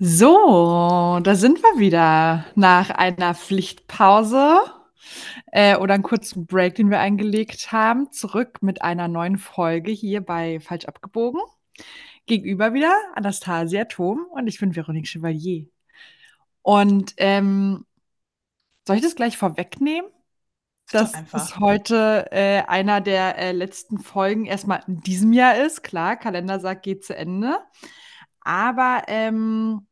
So, 0.00 1.18
da 1.24 1.34
sind 1.34 1.60
wir 1.60 1.80
wieder 1.80 2.46
nach 2.54 2.90
einer 2.90 3.34
Pflichtpause 3.34 4.60
äh, 5.50 5.76
oder 5.76 5.94
einem 5.94 6.04
kurzen 6.04 6.46
Break, 6.46 6.76
den 6.76 6.88
wir 6.88 7.00
eingelegt 7.00 7.72
haben, 7.72 8.12
zurück 8.12 8.58
mit 8.62 8.80
einer 8.80 9.08
neuen 9.08 9.38
Folge 9.38 9.90
hier 9.90 10.20
bei 10.20 10.60
Falsch 10.60 10.84
abgebogen. 10.84 11.40
Gegenüber 12.26 12.74
wieder 12.74 12.94
Anastasia 13.16 13.86
Thom 13.86 14.24
und 14.30 14.46
ich 14.46 14.60
bin 14.60 14.76
Veronique 14.76 15.08
Chevalier. 15.08 15.66
Und 16.62 17.14
ähm, 17.16 17.84
soll 18.86 18.96
ich 18.96 19.02
das 19.02 19.16
gleich 19.16 19.36
vorwegnehmen? 19.36 20.08
Dass 20.92 21.12
es 21.32 21.58
heute 21.58 22.28
äh, 22.30 22.62
einer 22.68 23.00
der 23.00 23.36
äh, 23.36 23.52
letzten 23.52 23.98
Folgen 23.98 24.46
erstmal 24.46 24.82
in 24.86 25.00
diesem 25.00 25.32
Jahr 25.32 25.56
ist. 25.56 25.82
Klar, 25.82 26.16
Kalender 26.16 26.60
sagt, 26.60 26.84
geht 26.84 27.04
zu 27.04 27.16
Ende. 27.16 27.58
Aber 28.40 29.02
ähm, 29.08 29.87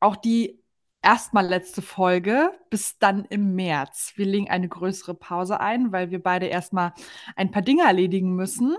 auch 0.00 0.16
die 0.16 0.62
erstmal 1.02 1.46
letzte 1.46 1.82
Folge 1.82 2.50
bis 2.70 2.98
dann 2.98 3.24
im 3.26 3.54
März. 3.54 4.12
Wir 4.16 4.26
legen 4.26 4.50
eine 4.50 4.68
größere 4.68 5.14
Pause 5.14 5.60
ein, 5.60 5.92
weil 5.92 6.10
wir 6.10 6.22
beide 6.22 6.46
erstmal 6.46 6.92
ein 7.36 7.50
paar 7.50 7.62
Dinge 7.62 7.84
erledigen 7.84 8.34
müssen. 8.34 8.76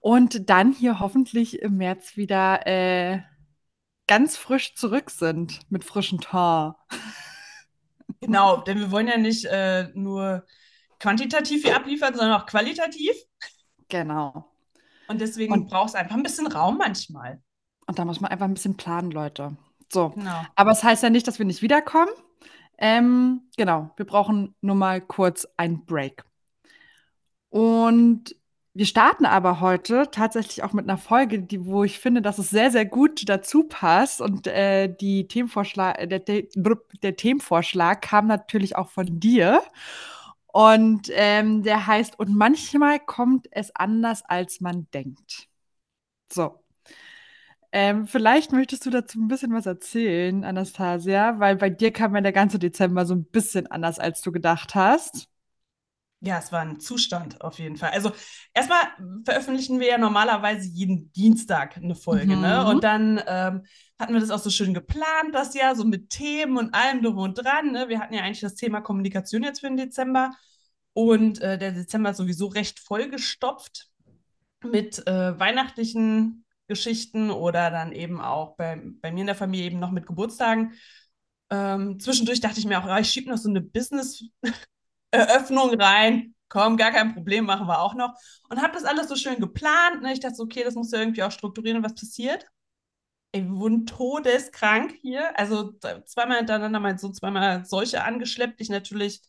Und 0.00 0.48
dann 0.48 0.72
hier 0.72 1.00
hoffentlich 1.00 1.60
im 1.60 1.76
März 1.76 2.16
wieder 2.16 2.66
äh, 2.66 3.20
ganz 4.06 4.36
frisch 4.36 4.74
zurück 4.74 5.10
sind 5.10 5.60
mit 5.70 5.84
frischem 5.84 6.20
Tar. 6.20 6.86
Genau, 8.20 8.62
denn 8.62 8.78
wir 8.78 8.90
wollen 8.90 9.06
ja 9.06 9.18
nicht 9.18 9.44
äh, 9.44 9.90
nur 9.94 10.44
quantitativ 10.98 11.62
hier 11.62 11.76
abliefern, 11.76 12.14
sondern 12.14 12.40
auch 12.40 12.46
qualitativ. 12.46 13.12
Genau. 13.88 14.50
Und 15.08 15.20
deswegen 15.20 15.66
braucht 15.66 15.90
es 15.90 15.94
einfach 15.94 16.16
ein 16.16 16.22
bisschen 16.22 16.46
Raum 16.46 16.78
manchmal. 16.78 17.40
Und 17.86 17.98
da 17.98 18.04
muss 18.04 18.20
man 18.20 18.30
einfach 18.30 18.46
ein 18.46 18.54
bisschen 18.54 18.76
planen, 18.76 19.10
Leute. 19.10 19.56
So. 19.92 20.10
Genau. 20.10 20.42
Aber 20.54 20.70
es 20.70 20.78
das 20.78 20.84
heißt 20.84 21.02
ja 21.02 21.10
nicht, 21.10 21.26
dass 21.26 21.38
wir 21.38 21.46
nicht 21.46 21.62
wiederkommen. 21.62 22.10
Ähm, 22.78 23.42
genau, 23.56 23.90
wir 23.96 24.06
brauchen 24.06 24.54
nur 24.60 24.76
mal 24.76 25.00
kurz 25.00 25.46
einen 25.56 25.84
Break. 25.84 26.24
Und 27.50 28.36
wir 28.74 28.86
starten 28.86 29.26
aber 29.26 29.60
heute 29.60 30.08
tatsächlich 30.12 30.62
auch 30.62 30.72
mit 30.72 30.88
einer 30.88 30.98
Folge, 30.98 31.40
die, 31.40 31.66
wo 31.66 31.82
ich 31.82 31.98
finde, 31.98 32.22
dass 32.22 32.38
es 32.38 32.50
sehr, 32.50 32.70
sehr 32.70 32.84
gut 32.84 33.28
dazu 33.28 33.64
passt. 33.64 34.20
Und 34.20 34.46
äh, 34.46 34.88
die 34.88 35.26
Themenvorschlag, 35.26 36.08
der, 36.08 36.20
der, 36.20 36.44
der, 37.02 37.16
Themenvorschlag 37.16 38.00
kam 38.02 38.28
natürlich 38.28 38.76
auch 38.76 38.88
von 38.90 39.18
dir. 39.18 39.62
Und 40.46 41.10
ähm, 41.12 41.64
der 41.64 41.86
heißt, 41.88 42.18
und 42.18 42.36
manchmal 42.36 43.00
kommt 43.00 43.48
es 43.50 43.74
anders, 43.74 44.22
als 44.24 44.60
man 44.60 44.86
denkt. 44.92 45.48
So. 46.32 46.60
Ähm, 47.70 48.06
vielleicht 48.06 48.52
möchtest 48.52 48.86
du 48.86 48.90
dazu 48.90 49.18
ein 49.20 49.28
bisschen 49.28 49.52
was 49.52 49.66
erzählen, 49.66 50.42
Anastasia, 50.44 51.38
weil 51.38 51.56
bei 51.56 51.68
dir 51.68 51.92
kam 51.92 52.14
ja 52.14 52.22
der 52.22 52.32
ganze 52.32 52.58
Dezember 52.58 53.04
so 53.04 53.14
ein 53.14 53.24
bisschen 53.24 53.66
anders, 53.66 53.98
als 53.98 54.22
du 54.22 54.32
gedacht 54.32 54.74
hast. 54.74 55.28
Ja, 56.20 56.38
es 56.38 56.50
war 56.50 56.60
ein 56.62 56.80
Zustand 56.80 57.40
auf 57.42 57.60
jeden 57.60 57.76
Fall. 57.76 57.90
Also 57.90 58.10
erstmal 58.52 58.80
veröffentlichen 59.24 59.78
wir 59.78 59.86
ja 59.86 59.98
normalerweise 59.98 60.68
jeden 60.68 61.12
Dienstag 61.12 61.76
eine 61.76 61.94
Folge, 61.94 62.28
ne? 62.28 62.36
mhm. 62.36 62.42
ne? 62.42 62.66
Und 62.66 62.84
dann 62.84 63.22
ähm, 63.24 63.62
hatten 64.00 64.14
wir 64.14 64.20
das 64.20 64.30
auch 64.30 64.40
so 64.40 64.50
schön 64.50 64.74
geplant, 64.74 65.32
das 65.32 65.54
Jahr, 65.54 65.76
so 65.76 65.84
mit 65.84 66.10
Themen 66.10 66.56
und 66.56 66.74
allem 66.74 67.02
drum 67.02 67.18
und 67.18 67.34
dran. 67.34 67.70
Ne? 67.70 67.88
Wir 67.88 68.00
hatten 68.00 68.14
ja 68.14 68.22
eigentlich 68.22 68.40
das 68.40 68.56
Thema 68.56 68.80
Kommunikation 68.80 69.44
jetzt 69.44 69.60
für 69.60 69.68
den 69.68 69.76
Dezember. 69.76 70.32
Und 70.92 71.40
äh, 71.40 71.56
der 71.56 71.70
Dezember 71.70 72.10
ist 72.10 72.16
sowieso 72.16 72.48
recht 72.48 72.80
vollgestopft 72.80 73.88
mit 74.64 75.06
äh, 75.06 75.38
weihnachtlichen 75.38 76.44
Geschichten 76.68 77.30
oder 77.30 77.70
dann 77.70 77.92
eben 77.92 78.20
auch 78.20 78.56
bei, 78.56 78.80
bei 79.00 79.10
mir 79.10 79.22
in 79.22 79.26
der 79.26 79.34
Familie 79.34 79.66
eben 79.66 79.80
noch 79.80 79.90
mit 79.90 80.06
Geburtstagen. 80.06 80.74
Ähm, 81.50 81.98
zwischendurch 81.98 82.40
dachte 82.40 82.60
ich 82.60 82.66
mir 82.66 82.78
auch, 82.78 82.86
ja, 82.86 82.98
ich 82.98 83.10
schiebe 83.10 83.30
noch 83.30 83.38
so 83.38 83.48
eine 83.48 83.62
Business-Eröffnung 83.62 85.80
rein. 85.80 86.34
Komm, 86.48 86.76
gar 86.76 86.92
kein 86.92 87.14
Problem, 87.14 87.44
machen 87.44 87.66
wir 87.66 87.80
auch 87.80 87.94
noch. 87.94 88.14
Und 88.48 88.62
habe 88.62 88.72
das 88.72 88.84
alles 88.84 89.08
so 89.08 89.16
schön 89.16 89.40
geplant. 89.40 90.02
Ne? 90.02 90.12
Ich 90.12 90.20
dachte 90.20 90.36
so, 90.36 90.44
okay, 90.44 90.62
das 90.64 90.74
muss 90.74 90.92
ja 90.92 91.00
irgendwie 91.00 91.22
auch 91.22 91.32
strukturieren, 91.32 91.82
was 91.82 91.94
passiert. 91.94 92.46
Ey, 93.32 93.44
wir 93.44 93.56
wurden 93.56 93.84
todeskrank 93.84 94.94
hier. 95.02 95.38
Also 95.38 95.72
zweimal 96.06 96.38
hintereinander 96.38 96.80
mein 96.80 96.98
Sohn 96.98 97.14
zweimal 97.14 97.64
solche 97.66 98.04
angeschleppt. 98.04 98.60
Ich 98.60 98.70
natürlich 98.70 99.20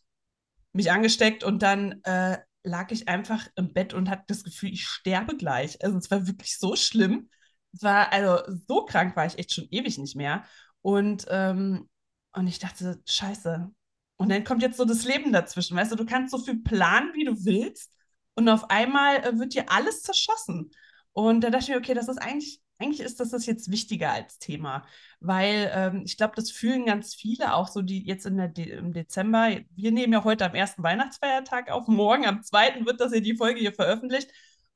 mich 0.72 0.90
angesteckt 0.90 1.44
und 1.44 1.62
dann 1.62 2.02
äh, 2.04 2.38
lag 2.62 2.90
ich 2.90 3.08
einfach 3.08 3.48
im 3.56 3.72
Bett 3.72 3.94
und 3.94 4.08
hatte 4.08 4.24
das 4.28 4.44
Gefühl, 4.44 4.72
ich 4.72 4.86
sterbe 4.86 5.36
gleich. 5.36 5.82
Also 5.84 5.98
es 5.98 6.10
war 6.10 6.26
wirklich 6.26 6.58
so 6.58 6.76
schlimm. 6.76 7.28
Es 7.72 7.82
war, 7.82 8.12
also 8.12 8.38
so 8.66 8.84
krank 8.84 9.16
war 9.16 9.26
ich 9.26 9.38
echt 9.38 9.54
schon 9.54 9.68
ewig 9.70 9.98
nicht 9.98 10.16
mehr. 10.16 10.44
Und, 10.82 11.26
ähm, 11.28 11.88
und 12.32 12.46
ich 12.46 12.58
dachte, 12.58 13.00
scheiße. 13.06 13.70
Und 14.16 14.28
dann 14.28 14.44
kommt 14.44 14.62
jetzt 14.62 14.76
so 14.76 14.84
das 14.84 15.04
Leben 15.04 15.32
dazwischen. 15.32 15.76
Weißt 15.76 15.92
du, 15.92 15.96
du 15.96 16.06
kannst 16.06 16.32
so 16.32 16.38
viel 16.38 16.60
planen, 16.62 17.12
wie 17.14 17.24
du 17.24 17.44
willst. 17.44 17.92
Und 18.34 18.48
auf 18.48 18.70
einmal 18.70 19.16
äh, 19.24 19.38
wird 19.38 19.54
dir 19.54 19.70
alles 19.70 20.02
zerschossen. 20.02 20.70
Und 21.12 21.42
da 21.42 21.50
dachte 21.50 21.64
ich 21.64 21.68
mir, 21.70 21.78
okay, 21.78 21.94
das 21.94 22.08
ist 22.08 22.18
eigentlich 22.18 22.60
eigentlich 22.80 23.00
ist 23.00 23.20
das, 23.20 23.30
das 23.30 23.46
jetzt 23.46 23.70
wichtiger 23.70 24.10
als 24.10 24.38
Thema, 24.38 24.84
weil 25.20 25.70
ähm, 25.74 26.02
ich 26.04 26.16
glaube, 26.16 26.32
das 26.36 26.50
fühlen 26.50 26.86
ganz 26.86 27.14
viele 27.14 27.54
auch 27.54 27.68
so, 27.68 27.82
die 27.82 28.04
jetzt 28.06 28.26
in 28.26 28.36
der 28.36 28.48
De 28.48 28.70
im 28.70 28.92
Dezember, 28.92 29.50
wir 29.74 29.92
nehmen 29.92 30.12
ja 30.12 30.24
heute 30.24 30.46
am 30.46 30.54
ersten 30.54 30.82
Weihnachtsfeiertag 30.82 31.70
auf, 31.70 31.88
morgen 31.88 32.24
am 32.26 32.42
zweiten 32.42 32.86
wird 32.86 33.00
das 33.00 33.12
ja 33.12 33.20
die 33.20 33.36
Folge 33.36 33.60
hier 33.60 33.74
veröffentlicht. 33.74 34.30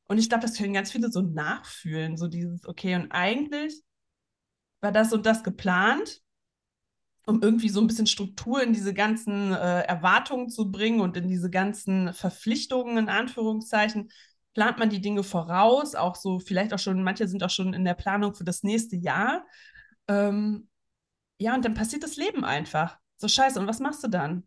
Und 0.06 0.18
ich 0.18 0.28
glaube, 0.28 0.42
das 0.42 0.56
können 0.56 0.74
ganz 0.74 0.92
viele 0.92 1.10
so 1.10 1.22
nachfühlen, 1.22 2.16
so 2.16 2.28
dieses, 2.28 2.66
okay, 2.66 2.94
und 2.94 3.10
eigentlich 3.10 3.82
war 4.80 4.92
das 4.92 5.12
und 5.12 5.24
das 5.26 5.42
geplant, 5.42 6.20
um 7.26 7.42
irgendwie 7.42 7.70
so 7.70 7.80
ein 7.80 7.86
bisschen 7.86 8.06
Struktur 8.06 8.62
in 8.62 8.72
diese 8.74 8.92
ganzen 8.92 9.52
äh, 9.52 9.80
Erwartungen 9.82 10.50
zu 10.50 10.70
bringen 10.70 11.00
und 11.00 11.16
in 11.16 11.28
diese 11.28 11.48
ganzen 11.50 12.12
Verpflichtungen, 12.12 12.98
in 12.98 13.08
Anführungszeichen, 13.08 14.10
plant 14.52 14.78
man 14.78 14.90
die 14.90 15.00
Dinge 15.00 15.22
voraus, 15.24 15.94
auch 15.94 16.16
so, 16.16 16.38
vielleicht 16.38 16.74
auch 16.74 16.78
schon, 16.78 17.02
manche 17.02 17.26
sind 17.26 17.42
auch 17.42 17.50
schon 17.50 17.72
in 17.72 17.84
der 17.84 17.94
Planung 17.94 18.34
für 18.34 18.44
das 18.44 18.62
nächste 18.62 18.96
Jahr. 18.96 19.46
Ähm, 20.06 20.68
ja, 21.38 21.54
und 21.54 21.64
dann 21.64 21.74
passiert 21.74 22.02
das 22.02 22.16
Leben 22.16 22.44
einfach. 22.44 22.98
So 23.16 23.28
scheiße, 23.28 23.58
und 23.58 23.66
was 23.66 23.80
machst 23.80 24.04
du 24.04 24.08
dann? 24.08 24.46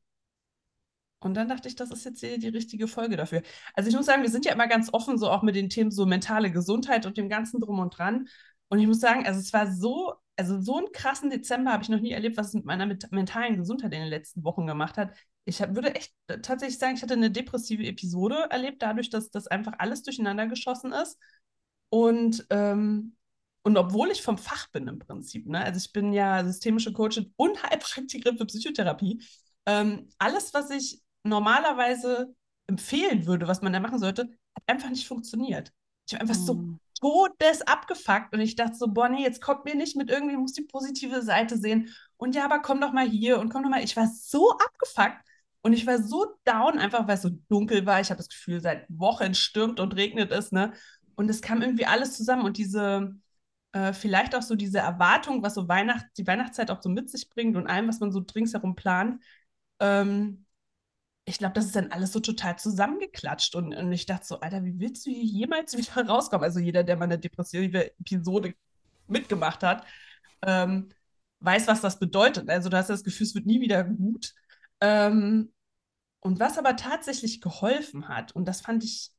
Und 1.19 1.33
dann 1.33 1.47
dachte 1.47 1.67
ich, 1.67 1.75
das 1.75 1.91
ist 1.91 2.05
jetzt 2.05 2.21
die, 2.21 2.37
die 2.39 2.49
richtige 2.49 2.87
Folge 2.87 3.17
dafür. 3.17 3.41
Also 3.73 3.89
ich 3.89 3.95
muss 3.95 4.05
sagen, 4.05 4.21
wir 4.21 4.29
sind 4.29 4.45
ja 4.45 4.53
immer 4.53 4.67
ganz 4.67 4.93
offen, 4.93 5.17
so 5.17 5.29
auch 5.29 5.41
mit 5.41 5.55
den 5.55 5.69
Themen 5.69 5.91
so 5.91 6.05
mentale 6.05 6.51
Gesundheit 6.51 7.05
und 7.05 7.17
dem 7.17 7.29
ganzen 7.29 7.59
drum 7.59 7.79
und 7.79 7.97
dran. 7.97 8.27
Und 8.69 8.79
ich 8.79 8.87
muss 8.87 8.99
sagen, 8.99 9.25
also 9.25 9.39
es 9.39 9.51
war 9.53 9.71
so, 9.71 10.13
also 10.35 10.61
so 10.61 10.77
einen 10.77 10.91
krassen 10.91 11.29
Dezember 11.29 11.71
habe 11.71 11.83
ich 11.83 11.89
noch 11.89 12.01
nie 12.01 12.11
erlebt, 12.11 12.37
was 12.37 12.49
es 12.49 12.53
mit 12.53 12.65
meiner 12.65 12.85
mit 12.85 13.11
mentalen 13.11 13.57
Gesundheit 13.57 13.93
in 13.93 14.01
den 14.01 14.09
letzten 14.09 14.43
Wochen 14.43 14.67
gemacht 14.67 14.97
hat 14.97 15.11
ich 15.47 15.61
hab, 15.61 15.75
würde 15.75 15.95
echt 15.95 16.13
äh, 16.27 16.39
tatsächlich 16.41 16.77
sagen, 16.77 16.95
ich 16.95 17.01
hatte 17.01 17.13
eine 17.13 17.31
depressive 17.31 17.83
Episode 17.85 18.47
erlebt, 18.49 18.81
dadurch, 18.81 19.09
dass 19.09 19.31
das 19.31 19.47
einfach 19.47 19.73
alles 19.77 20.03
durcheinander 20.03 20.45
geschossen 20.45 20.91
ist. 20.91 21.17
Und, 21.89 22.45
ähm, 22.49 23.15
und 23.63 23.77
obwohl 23.77 24.11
ich 24.11 24.21
vom 24.21 24.37
Fach 24.37 24.69
bin 24.71 24.87
im 24.89 24.99
Prinzip, 24.99 25.47
ne? 25.47 25.63
also 25.63 25.77
ich 25.77 25.93
bin 25.93 26.11
ja 26.11 26.43
systemische 26.43 26.91
Coachin 26.91 27.33
und 27.37 27.63
Heilpraktikerin 27.63 28.37
für 28.37 28.45
Psychotherapie, 28.45 29.23
ähm, 29.65 30.09
alles, 30.17 30.53
was 30.53 30.69
ich 30.69 31.01
normalerweise 31.27 32.33
empfehlen 32.67 33.25
würde, 33.25 33.47
was 33.47 33.61
man 33.61 33.73
da 33.73 33.79
machen 33.79 33.99
sollte, 33.99 34.29
hat 34.55 34.63
einfach 34.67 34.89
nicht 34.89 35.07
funktioniert. 35.07 35.71
Ich 36.07 36.13
habe 36.13 36.21
einfach 36.21 36.39
mhm. 36.39 36.45
so 36.45 36.53
hm. 36.53 36.79
todes 36.99 37.61
abgefuckt 37.61 38.33
und 38.33 38.41
ich 38.41 38.55
dachte 38.55 38.75
so, 38.75 38.87
boah, 38.87 39.09
nee, 39.09 39.23
jetzt 39.23 39.41
kommt 39.41 39.65
mir 39.65 39.75
nicht 39.75 39.95
mit 39.95 40.09
irgendwie, 40.09 40.37
muss 40.37 40.53
die 40.53 40.63
positive 40.63 41.21
Seite 41.21 41.57
sehen. 41.57 41.93
Und 42.17 42.35
ja, 42.35 42.45
aber 42.45 42.59
komm 42.59 42.81
doch 42.81 42.93
mal 42.93 43.07
hier 43.07 43.39
und 43.39 43.49
komm 43.49 43.63
doch 43.63 43.69
mal. 43.69 43.83
Ich 43.83 43.95
war 43.95 44.07
so 44.07 44.51
abgefuckt, 44.51 45.21
und 45.67 45.73
ich 45.73 45.85
war 45.85 46.01
so 46.01 46.37
down, 46.45 46.79
einfach 46.79 47.07
weil 47.09 47.15
es 47.15 47.23
so 47.23 47.29
dunkel 47.49 47.85
war. 47.85 47.99
Ich 47.99 48.09
habe 48.09 48.19
das 48.19 48.29
Gefühl, 48.29 48.61
seit 48.61 48.85
Wochen 48.89 49.33
stürmt 49.35 49.81
und 49.81 49.97
regnet 49.97 50.31
es, 50.31 50.53
ne? 50.53 50.71
Und 51.15 51.29
es 51.29 51.41
kam 51.41 51.61
irgendwie 51.61 51.85
alles 51.85 52.15
zusammen 52.15 52.43
und 52.43 52.57
diese, 52.57 53.13
äh, 53.73 53.91
vielleicht 53.91 54.33
auch 54.33 54.41
so 54.43 54.55
diese 54.55 54.79
Erwartung, 54.79 55.43
was 55.43 55.55
so 55.55 55.67
Weihnacht, 55.67 56.05
die 56.17 56.25
Weihnachtszeit 56.25 56.71
auch 56.71 56.81
so 56.81 56.87
mit 56.87 57.09
sich 57.09 57.29
bringt 57.29 57.57
und 57.57 57.67
allem, 57.67 57.89
was 57.89 57.99
man 57.99 58.13
so 58.13 58.23
ringsherum 58.33 58.75
plant. 58.75 59.21
Ähm, 59.81 60.45
ich 61.27 61.37
glaube, 61.39 61.53
das 61.53 61.65
ist 61.65 61.75
dann 61.75 61.91
alles 61.91 62.13
so 62.13 62.21
total 62.21 62.57
zusammengeklatscht. 62.57 63.53
Und, 63.55 63.75
und 63.75 63.91
ich 63.91 64.05
dachte 64.05 64.25
so, 64.25 64.39
Alter, 64.39 64.63
wie 64.63 64.79
willst 64.79 65.05
du 65.05 65.11
hier 65.11 65.23
jemals 65.23 65.75
wieder 65.77 66.07
rauskommen? 66.07 66.45
Also 66.45 66.59
jeder, 66.59 66.83
der 66.83 66.95
mal 66.95 67.03
eine 67.03 67.19
depressive 67.19 67.91
Episode 67.99 68.55
mitgemacht 69.07 69.61
hat, 69.61 69.85
ähm, 70.41 70.89
weiß, 71.41 71.67
was 71.67 71.81
das 71.81 71.99
bedeutet. 71.99 72.49
Also 72.49 72.69
du 72.69 72.77
hast 72.77 72.89
das 72.89 73.03
Gefühl, 73.03 73.27
es 73.27 73.35
wird 73.35 73.45
nie 73.45 73.59
wieder 73.59 73.83
gut. 73.83 74.33
Ähm, 74.79 75.51
und 76.21 76.39
was 76.39 76.57
aber 76.57 76.77
tatsächlich 76.77 77.41
geholfen 77.41 78.07
hat, 78.07 78.33
und 78.33 78.45
das 78.47 78.61
fand 78.61 78.85
ich 78.85 79.11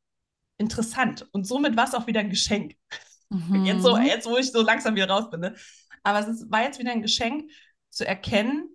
interessant, 0.56 1.28
und 1.32 1.46
somit 1.46 1.76
war 1.76 1.84
es 1.84 1.94
auch 1.94 2.06
wieder 2.06 2.20
ein 2.20 2.30
Geschenk. 2.30 2.74
Mhm. 3.28 3.64
Jetzt, 3.66 3.82
so, 3.82 3.98
jetzt, 3.98 4.26
wo 4.26 4.38
ich 4.38 4.50
so 4.50 4.62
langsam 4.62 4.94
wieder 4.94 5.10
raus 5.10 5.28
bin. 5.30 5.40
Ne? 5.40 5.54
Aber 6.04 6.20
es 6.20 6.28
ist, 6.28 6.50
war 6.50 6.62
jetzt 6.62 6.78
wieder 6.78 6.92
ein 6.92 7.02
Geschenk 7.02 7.50
zu 7.90 8.06
erkennen, 8.06 8.70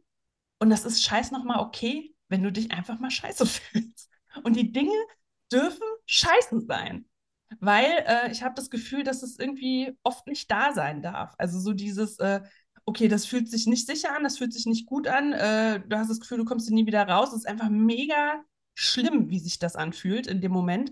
und 0.59 0.69
das 0.69 0.85
ist 0.85 1.03
scheiß 1.03 1.31
nochmal 1.31 1.59
okay, 1.59 2.12
wenn 2.33 2.41
du 2.41 2.51
dich 2.51 2.71
einfach 2.71 2.99
mal 2.99 3.11
scheiße 3.11 3.45
fühlst. 3.45 4.09
Und 4.43 4.55
die 4.55 4.71
Dinge 4.71 4.91
dürfen 5.51 5.85
scheiße 6.07 6.61
sein. 6.61 7.05
Weil 7.59 8.03
äh, 8.07 8.31
ich 8.31 8.41
habe 8.41 8.55
das 8.55 8.71
Gefühl, 8.71 9.03
dass 9.03 9.21
es 9.21 9.37
irgendwie 9.37 9.95
oft 10.01 10.25
nicht 10.25 10.49
da 10.49 10.73
sein 10.73 11.03
darf. 11.03 11.35
Also 11.37 11.59
so 11.59 11.73
dieses, 11.73 12.17
äh, 12.17 12.41
okay, 12.85 13.07
das 13.07 13.27
fühlt 13.27 13.47
sich 13.47 13.67
nicht 13.67 13.85
sicher 13.85 14.15
an, 14.15 14.23
das 14.23 14.39
fühlt 14.39 14.51
sich 14.51 14.65
nicht 14.65 14.87
gut 14.87 15.07
an, 15.07 15.31
äh, 15.33 15.79
du 15.87 15.95
hast 15.95 16.09
das 16.09 16.19
Gefühl, 16.19 16.39
du 16.39 16.45
kommst 16.45 16.71
nie 16.71 16.87
wieder 16.87 17.07
raus. 17.07 17.29
Es 17.29 17.41
ist 17.41 17.47
einfach 17.47 17.69
mega 17.69 18.43
schlimm, 18.73 19.29
wie 19.29 19.39
sich 19.39 19.59
das 19.59 19.75
anfühlt 19.75 20.25
in 20.25 20.41
dem 20.41 20.51
Moment. 20.51 20.91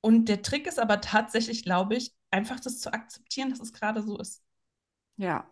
Und 0.00 0.28
der 0.28 0.42
Trick 0.42 0.66
ist 0.66 0.80
aber 0.80 1.00
tatsächlich, 1.00 1.62
glaube 1.62 1.94
ich, 1.94 2.12
einfach 2.32 2.58
das 2.58 2.80
zu 2.80 2.92
akzeptieren, 2.92 3.50
dass 3.50 3.60
es 3.60 3.72
gerade 3.72 4.02
so 4.02 4.18
ist. 4.18 4.42
Ja. 5.16 5.48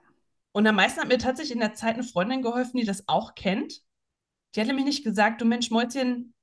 Und 0.50 0.66
am 0.66 0.74
meisten 0.74 1.00
hat 1.00 1.08
mir 1.08 1.18
tatsächlich 1.18 1.54
in 1.54 1.60
der 1.60 1.74
Zeit 1.74 1.94
eine 1.94 2.02
Freundin 2.02 2.42
geholfen, 2.42 2.78
die 2.78 2.84
das 2.84 3.06
auch 3.06 3.36
kennt. 3.36 3.83
Die 4.54 4.60
hat 4.60 4.66
nämlich 4.66 4.84
nicht 4.84 5.04
gesagt, 5.04 5.40
du 5.40 5.44
Mensch, 5.44 5.70
Mäuschen, 5.70 6.34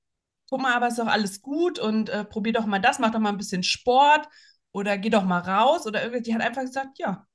guck 0.50 0.62
mal, 0.62 0.74
aber 0.74 0.88
ist 0.88 1.00
doch 1.00 1.08
alles 1.08 1.42
gut 1.42 1.80
und 1.80 2.10
äh, 2.10 2.26
probier 2.26 2.54
doch 2.54 2.66
mal 2.66 2.80
das, 2.80 3.00
mach 3.00 3.12
doch 3.12 3.20
mal 3.20 3.30
ein 3.30 3.38
bisschen 3.38 3.64
Sport 3.64 4.28
oder 4.74 4.98
geh 4.98 5.10
doch 5.10 5.24
mal 5.24 5.40
raus 5.40 5.86
oder 5.88 6.04
irgendwie. 6.04 6.22
Die 6.22 6.34
hat 6.34 6.42
einfach 6.42 6.62
gesagt, 6.62 7.00
ja, 7.00 7.26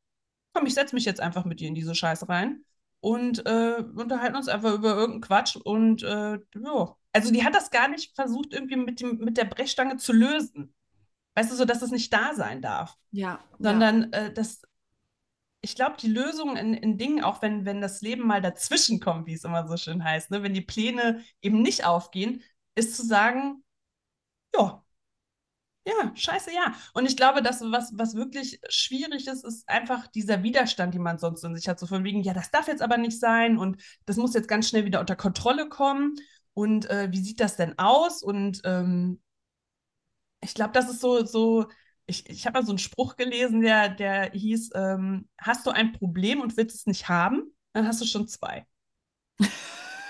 komm, 0.52 0.66
ich 0.66 0.74
setze 0.74 0.94
mich 0.94 1.04
jetzt 1.04 1.20
einfach 1.20 1.44
mit 1.44 1.60
dir 1.60 1.68
in 1.68 1.74
diese 1.74 1.94
Scheiße 1.94 2.28
rein 2.28 2.64
und 3.00 3.46
äh, 3.46 3.82
unterhalten 3.94 4.36
uns 4.36 4.48
einfach 4.48 4.74
über 4.74 4.90
irgendeinen 4.90 5.20
Quatsch 5.22 5.56
und 5.56 6.02
äh, 6.02 6.34
ja. 6.34 6.96
Also 7.12 7.32
die 7.32 7.44
hat 7.44 7.54
das 7.54 7.70
gar 7.70 7.88
nicht 7.88 8.14
versucht, 8.14 8.52
irgendwie 8.52 8.76
mit, 8.76 9.00
dem, 9.00 9.18
mit 9.18 9.38
der 9.38 9.46
Brechstange 9.46 9.96
zu 9.96 10.12
lösen. 10.12 10.74
Weißt 11.34 11.50
du, 11.50 11.54
so 11.54 11.64
dass 11.64 11.80
es 11.80 11.90
nicht 11.90 12.12
da 12.12 12.34
sein 12.34 12.60
darf. 12.60 12.94
Ja. 13.10 13.40
Sondern 13.58 14.10
ja. 14.12 14.18
Äh, 14.18 14.32
das, 14.34 14.60
ich 15.60 15.74
glaube, 15.74 15.96
die 16.00 16.08
Lösung 16.08 16.56
in, 16.56 16.74
in 16.74 16.98
Dingen, 16.98 17.22
auch 17.24 17.42
wenn, 17.42 17.64
wenn 17.64 17.80
das 17.80 18.00
Leben 18.02 18.26
mal 18.26 18.40
dazwischen 18.40 19.00
kommt, 19.00 19.26
wie 19.26 19.34
es 19.34 19.44
immer 19.44 19.66
so 19.68 19.76
schön 19.76 20.04
heißt, 20.04 20.30
ne, 20.30 20.42
wenn 20.42 20.54
die 20.54 20.60
Pläne 20.60 21.22
eben 21.42 21.62
nicht 21.62 21.84
aufgehen, 21.84 22.42
ist 22.74 22.96
zu 22.96 23.04
sagen, 23.06 23.64
ja, 24.54 24.84
ja, 25.86 26.12
scheiße, 26.16 26.52
ja. 26.52 26.74
Und 26.94 27.06
ich 27.06 27.16
glaube, 27.16 27.42
dass 27.42 27.60
was, 27.62 27.92
was 27.96 28.14
wirklich 28.16 28.60
schwierig 28.68 29.28
ist, 29.28 29.44
ist 29.44 29.68
einfach 29.68 30.08
dieser 30.08 30.42
Widerstand, 30.42 30.94
den 30.94 31.02
man 31.02 31.18
sonst 31.18 31.44
in 31.44 31.54
sich 31.54 31.68
hat. 31.68 31.78
So 31.78 31.86
von 31.86 32.02
wegen, 32.04 32.22
ja, 32.22 32.34
das 32.34 32.50
darf 32.50 32.66
jetzt 32.66 32.82
aber 32.82 32.96
nicht 32.98 33.20
sein 33.20 33.56
und 33.56 33.80
das 34.04 34.16
muss 34.16 34.34
jetzt 34.34 34.48
ganz 34.48 34.68
schnell 34.68 34.84
wieder 34.84 34.98
unter 35.00 35.14
Kontrolle 35.16 35.68
kommen. 35.68 36.16
Und 36.54 36.90
äh, 36.90 37.08
wie 37.12 37.20
sieht 37.20 37.40
das 37.40 37.56
denn 37.56 37.78
aus? 37.78 38.22
Und 38.22 38.62
ähm, 38.64 39.20
ich 40.40 40.54
glaube, 40.54 40.72
das 40.72 40.90
ist 40.90 41.00
so, 41.00 41.24
so, 41.24 41.66
ich, 42.06 42.28
ich 42.28 42.46
habe 42.46 42.58
mal 42.58 42.64
so 42.64 42.72
einen 42.72 42.78
Spruch 42.78 43.16
gelesen, 43.16 43.60
der, 43.60 43.88
der 43.88 44.30
hieß, 44.30 44.70
ähm, 44.74 45.28
hast 45.38 45.66
du 45.66 45.70
ein 45.70 45.92
Problem 45.92 46.40
und 46.40 46.56
willst 46.56 46.76
es 46.76 46.86
nicht 46.86 47.08
haben, 47.08 47.42
dann 47.72 47.86
hast 47.86 48.00
du 48.00 48.06
schon 48.06 48.28
zwei. 48.28 48.66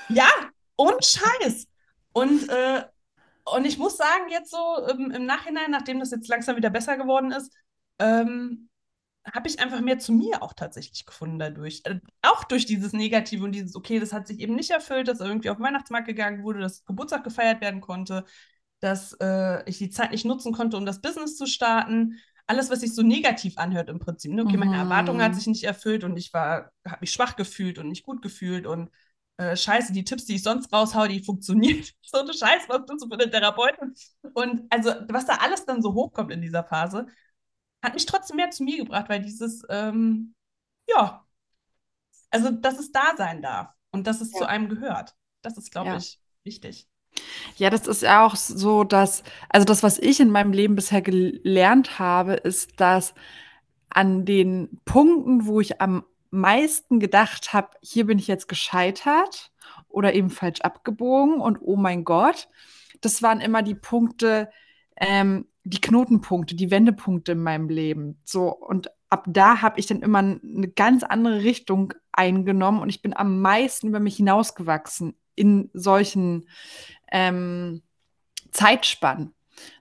ja, 0.08 0.28
und 0.76 1.04
Scheiß. 1.04 1.68
Und, 2.12 2.48
äh, 2.48 2.84
und 3.44 3.64
ich 3.64 3.78
muss 3.78 3.96
sagen, 3.96 4.30
jetzt 4.30 4.50
so 4.50 4.86
im, 4.90 5.10
im, 5.10 5.26
Nachhinein, 5.26 5.70
nachdem 5.70 6.00
das 6.00 6.10
jetzt 6.10 6.28
langsam 6.28 6.56
wieder 6.56 6.70
besser 6.70 6.96
geworden 6.96 7.32
ist, 7.32 7.52
ähm, 7.98 8.68
habe 9.32 9.48
ich 9.48 9.58
einfach 9.58 9.80
mehr 9.80 9.98
zu 9.98 10.12
mir 10.12 10.42
auch 10.42 10.52
tatsächlich 10.52 11.06
gefunden 11.06 11.38
dadurch. 11.38 11.80
Äh, 11.84 12.00
auch 12.22 12.44
durch 12.44 12.66
dieses 12.66 12.92
Negative 12.92 13.44
und 13.44 13.52
dieses, 13.52 13.74
okay, 13.74 13.98
das 13.98 14.12
hat 14.12 14.26
sich 14.26 14.38
eben 14.40 14.54
nicht 14.54 14.70
erfüllt, 14.70 15.08
dass 15.08 15.20
irgendwie 15.20 15.50
auf 15.50 15.56
den 15.56 15.64
Weihnachtsmarkt 15.64 16.06
gegangen 16.06 16.42
wurde, 16.44 16.60
dass 16.60 16.84
Geburtstag 16.84 17.24
gefeiert 17.24 17.60
werden 17.60 17.80
konnte, 17.80 18.24
dass 18.80 19.14
äh, 19.20 19.68
ich 19.68 19.78
die 19.78 19.90
Zeit 19.90 20.12
nicht 20.12 20.24
nutzen 20.24 20.52
konnte, 20.52 20.76
um 20.76 20.86
das 20.86 21.00
Business 21.00 21.36
zu 21.36 21.46
starten. 21.46 22.18
Alles, 22.46 22.70
was 22.70 22.80
sich 22.80 22.94
so 22.94 23.02
negativ 23.02 23.58
anhört 23.58 23.88
im 23.88 23.98
Prinzip. 23.98 24.32
Ne? 24.32 24.42
Okay, 24.42 24.56
mhm. 24.56 24.60
meine 24.60 24.76
Erwartung 24.76 25.20
hat 25.20 25.34
sich 25.34 25.46
nicht 25.46 25.64
erfüllt 25.64 26.04
und 26.04 26.16
ich 26.16 26.32
war, 26.32 26.70
habe 26.86 26.98
mich 27.00 27.12
schwach 27.12 27.36
gefühlt 27.36 27.78
und 27.78 27.88
nicht 27.88 28.04
gut 28.04 28.22
gefühlt 28.22 28.66
und 28.66 28.90
äh, 29.38 29.56
Scheiße, 29.56 29.92
die 29.92 30.04
Tipps, 30.04 30.24
die 30.24 30.36
ich 30.36 30.42
sonst 30.42 30.72
raushaue, 30.72 31.08
die 31.08 31.22
funktionieren. 31.22 31.84
so 32.02 32.18
eine 32.18 32.32
Scheiße, 32.32 32.68
was 32.68 32.86
bist 32.86 33.04
du 33.04 33.08
für 33.08 33.14
eine 33.14 33.30
Therapeutin? 33.30 33.94
Und 34.32 34.62
also, 34.70 34.94
was 35.08 35.26
da 35.26 35.36
alles 35.36 35.66
dann 35.66 35.82
so 35.82 35.92
hochkommt 35.94 36.32
in 36.32 36.40
dieser 36.40 36.64
Phase, 36.64 37.06
hat 37.82 37.94
mich 37.94 38.06
trotzdem 38.06 38.36
mehr 38.36 38.50
zu 38.50 38.64
mir 38.64 38.78
gebracht, 38.78 39.08
weil 39.08 39.20
dieses, 39.20 39.62
ähm, 39.68 40.34
ja, 40.88 41.26
also, 42.30 42.50
dass 42.50 42.78
es 42.78 42.92
da 42.92 43.14
sein 43.16 43.42
darf 43.42 43.68
und 43.90 44.06
dass 44.06 44.20
es 44.20 44.32
ja. 44.32 44.38
zu 44.38 44.48
einem 44.48 44.68
gehört. 44.68 45.14
Das 45.42 45.58
ist, 45.58 45.70
glaube 45.70 45.90
ja. 45.90 45.96
ich, 45.96 46.20
wichtig. 46.44 46.88
Ja, 47.56 47.70
das 47.70 47.86
ist 47.86 48.02
ja 48.02 48.26
auch 48.26 48.36
so, 48.36 48.84
dass, 48.84 49.22
also 49.48 49.64
das, 49.64 49.82
was 49.82 49.98
ich 49.98 50.20
in 50.20 50.30
meinem 50.30 50.52
Leben 50.52 50.74
bisher 50.74 51.02
gelernt 51.02 51.98
habe, 51.98 52.34
ist, 52.34 52.80
dass 52.80 53.14
an 53.88 54.24
den 54.24 54.80
Punkten, 54.84 55.46
wo 55.46 55.60
ich 55.60 55.80
am 55.80 56.04
meisten 56.30 57.00
gedacht 57.00 57.52
habe, 57.52 57.70
hier 57.82 58.06
bin 58.06 58.18
ich 58.18 58.26
jetzt 58.26 58.48
gescheitert 58.48 59.52
oder 59.88 60.14
eben 60.14 60.30
falsch 60.30 60.60
abgebogen 60.60 61.40
und 61.40 61.58
oh 61.62 61.76
mein 61.76 62.04
Gott, 62.04 62.48
das 63.00 63.22
waren 63.22 63.40
immer 63.40 63.62
die 63.62 63.74
Punkte, 63.74 64.50
ähm, 64.96 65.46
die 65.64 65.80
Knotenpunkte, 65.80 66.54
die 66.54 66.70
Wendepunkte 66.70 67.32
in 67.32 67.42
meinem 67.42 67.68
Leben. 67.68 68.20
So, 68.24 68.48
und 68.54 68.90
ab 69.08 69.24
da 69.28 69.62
habe 69.62 69.80
ich 69.80 69.86
dann 69.86 70.02
immer 70.02 70.18
eine 70.18 70.68
ganz 70.68 71.02
andere 71.02 71.42
Richtung 71.42 71.94
eingenommen 72.12 72.80
und 72.80 72.88
ich 72.88 73.02
bin 73.02 73.16
am 73.16 73.40
meisten 73.40 73.88
über 73.88 74.00
mich 74.00 74.16
hinausgewachsen 74.16 75.14
in 75.34 75.70
solchen 75.72 76.48
ähm, 77.12 77.82
Zeitspannen. 78.52 79.34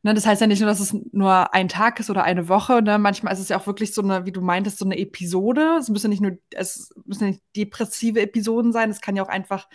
Ne, 0.03 0.13
das 0.13 0.25
heißt 0.25 0.41
ja 0.41 0.47
nicht 0.47 0.59
nur, 0.59 0.69
dass 0.69 0.79
es 0.79 0.95
nur 1.11 1.53
ein 1.53 1.67
Tag 1.67 1.99
ist 1.99 2.09
oder 2.09 2.23
eine 2.23 2.47
Woche. 2.47 2.81
Ne? 2.81 2.97
Manchmal 2.97 3.33
ist 3.33 3.39
es 3.39 3.49
ja 3.49 3.59
auch 3.59 3.67
wirklich 3.67 3.93
so 3.93 4.01
eine, 4.01 4.25
wie 4.25 4.31
du 4.31 4.41
meintest, 4.41 4.79
so 4.79 4.85
eine 4.85 4.97
Episode. 4.97 5.77
Es 5.79 5.89
müssen 5.89 6.09
nicht 6.09 6.21
nur, 6.21 6.37
es 6.51 6.93
müssen 7.05 7.27
nicht 7.27 7.41
depressive 7.55 8.21
Episoden 8.21 8.71
sein. 8.71 8.89
Es 8.89 9.01
kann 9.01 9.15
ja 9.15 9.23
auch 9.23 9.29
einfach 9.29 9.67